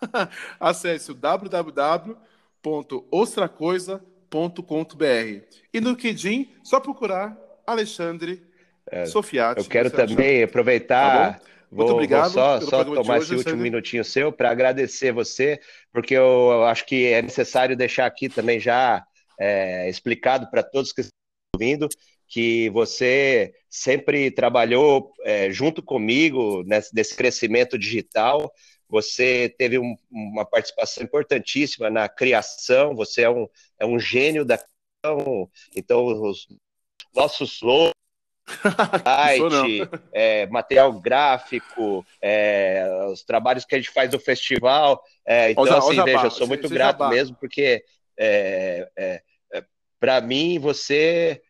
acesse 0.60 1.10
o 1.10 1.14
www.ostracoisa.com 1.14 4.12
www.alexandre.com.br. 4.32 5.44
E 5.72 5.80
no 5.80 5.90
LinkedIn, 5.90 6.48
só 6.62 6.80
procurar 6.80 7.36
Alexandre 7.66 8.42
é, 8.90 9.04
Sofiati. 9.04 9.60
Eu 9.60 9.66
quero 9.66 9.90
também 9.90 10.42
aproveitar. 10.42 11.34
Tá 11.34 11.40
Muito 11.70 11.88
vou, 11.88 11.92
obrigado. 11.92 12.32
Vou 12.32 12.32
só, 12.32 12.60
só 12.60 12.84
tomar 12.84 13.18
hoje, 13.18 13.24
esse 13.24 13.36
último 13.36 13.62
minutinho 13.62 14.04
seu 14.04 14.32
para 14.32 14.50
agradecer 14.50 15.12
você, 15.12 15.60
porque 15.92 16.14
eu 16.14 16.64
acho 16.64 16.86
que 16.86 17.12
é 17.12 17.20
necessário 17.20 17.76
deixar 17.76 18.06
aqui 18.06 18.28
também 18.28 18.58
já 18.58 19.04
é, 19.38 19.88
explicado 19.88 20.50
para 20.50 20.62
todos 20.62 20.92
que 20.92 21.00
estão 21.00 21.12
ouvindo 21.54 21.88
que 22.32 22.70
você 22.70 23.52
sempre 23.68 24.30
trabalhou 24.30 25.12
é, 25.22 25.50
junto 25.50 25.82
comigo 25.82 26.62
nesse, 26.64 26.94
nesse 26.94 27.14
crescimento 27.14 27.78
digital. 27.78 28.50
Você 28.88 29.54
teve 29.58 29.78
um, 29.78 29.94
uma 30.10 30.42
participação 30.46 31.04
importantíssima 31.04 31.90
na 31.90 32.08
criação, 32.08 32.94
você 32.94 33.22
é 33.22 33.30
um, 33.30 33.46
é 33.78 33.84
um 33.84 33.98
gênio 33.98 34.46
da 34.46 34.56
criação, 34.58 35.50
então 35.76 36.06
os 36.06 36.48
nossos 37.14 37.52
slogans, 37.56 37.92
site, 39.04 39.88
é, 40.10 40.46
material 40.46 40.90
gráfico, 40.94 42.04
é, 42.18 42.82
os 43.12 43.22
trabalhos 43.22 43.66
que 43.66 43.74
a 43.74 43.78
gente 43.78 43.90
faz 43.90 44.10
no 44.10 44.18
festival. 44.18 45.02
É, 45.26 45.50
então, 45.50 45.64
assim, 45.64 45.96
jabá, 45.96 46.04
veja, 46.06 46.24
eu 46.24 46.30
sou 46.30 46.46
muito 46.46 46.66
grato 46.70 47.06
mesmo, 47.08 47.36
porque 47.38 47.84
é, 48.18 48.88
é, 48.96 49.22
é, 49.52 49.64
para 49.98 50.20
mim 50.20 50.58
você 50.58 51.40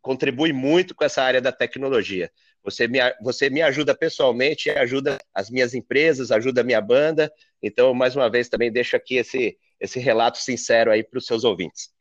contribui 0.00 0.52
muito 0.52 0.94
com 0.94 1.04
essa 1.04 1.22
área 1.22 1.40
da 1.40 1.52
tecnologia. 1.52 2.30
Você 2.66 2.88
me, 2.88 2.98
você 3.22 3.48
me 3.48 3.62
ajuda 3.62 3.94
pessoalmente, 3.94 4.70
ajuda 4.70 5.18
as 5.32 5.48
minhas 5.48 5.72
empresas, 5.72 6.32
ajuda 6.32 6.62
a 6.62 6.64
minha 6.64 6.80
banda. 6.80 7.32
Então, 7.62 7.94
mais 7.94 8.16
uma 8.16 8.28
vez, 8.28 8.48
também 8.48 8.72
deixo 8.72 8.96
aqui 8.96 9.16
esse, 9.16 9.56
esse 9.78 10.00
relato 10.00 10.38
sincero 10.38 10.90
aí 10.90 11.04
para 11.04 11.18
os 11.18 11.26
seus 11.26 11.44
ouvintes. 11.44 11.94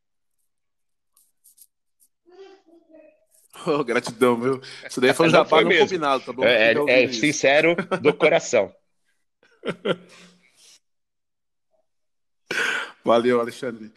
Oh, 3.65 3.83
gratidão, 3.85 4.37
meu. 4.37 4.61
Isso 4.87 4.99
daí 4.99 5.13
foi 5.13 5.27
um 5.27 5.29
jabá 5.29 5.61
não, 5.61 5.69
não 5.69 5.79
combinado, 5.79 6.25
tá 6.25 6.33
bom? 6.33 6.43
É, 6.43 6.73
é, 6.73 7.03
é 7.03 7.07
sincero 7.13 7.73
do 8.01 8.13
coração. 8.13 8.69
Valeu, 13.05 13.39
Alexandre. 13.39 13.93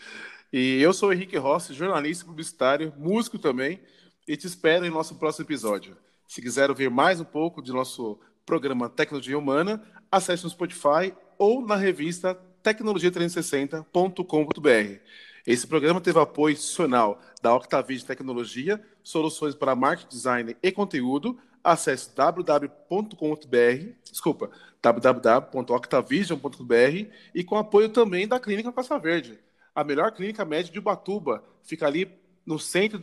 E 0.53 0.83
eu 0.83 0.93
sou 0.93 1.09
o 1.09 1.13
Henrique 1.15 1.39
Rossi, 1.39 1.73
jornalista 1.73 2.27
publicitário, 2.27 2.93
músico 2.99 3.39
também, 3.39 3.81
e 4.27 4.37
te 4.37 4.47
espero 4.47 4.85
em 4.85 4.91
nosso 4.91 5.15
próximo 5.15 5.47
episódio. 5.47 5.97
Se 6.27 6.43
quiser 6.43 6.69
ouvir 6.69 6.91
mais 6.91 7.19
um 7.19 7.25
pouco 7.25 7.63
de 7.63 7.73
nosso 7.73 8.21
programa 8.45 8.91
Tecnologia 8.91 9.39
Humana, 9.39 9.83
acesse 10.13 10.45
no 10.45 10.51
Spotify 10.51 11.15
ou 11.39 11.67
na 11.67 11.75
revista 11.75 12.39
tecnologia360.com.br. 12.63 15.01
Esse 15.47 15.67
programa 15.67 16.03
teve 16.03 16.19
apoio 16.19 16.53
institucional 16.53 17.19
da 17.41 17.55
Octavide 17.55 18.05
Tecnologia, 18.05 18.79
soluções 19.03 19.55
para 19.55 19.75
marketing, 19.75 20.11
design 20.11 20.55
e 20.63 20.71
conteúdo. 20.71 21.39
Acesse 21.69 22.15
www.com.br, 22.15 23.93
desculpa, 24.11 24.51
www.octavision.br 24.81 27.13
e 27.35 27.45
com 27.45 27.59
apoio 27.59 27.91
também 27.91 28.27
da 28.27 28.41
Clínica 28.41 28.73
Costa 28.73 28.99
Verde, 28.99 29.39
a 29.75 29.85
melhor 29.85 30.13
clínica 30.13 30.47
médica 30.47 30.73
de 30.73 30.79
Ubatuba. 30.79 31.45
Fica 31.63 31.87
ali 31.87 32.11
no 32.47 32.59
centro 32.59 32.99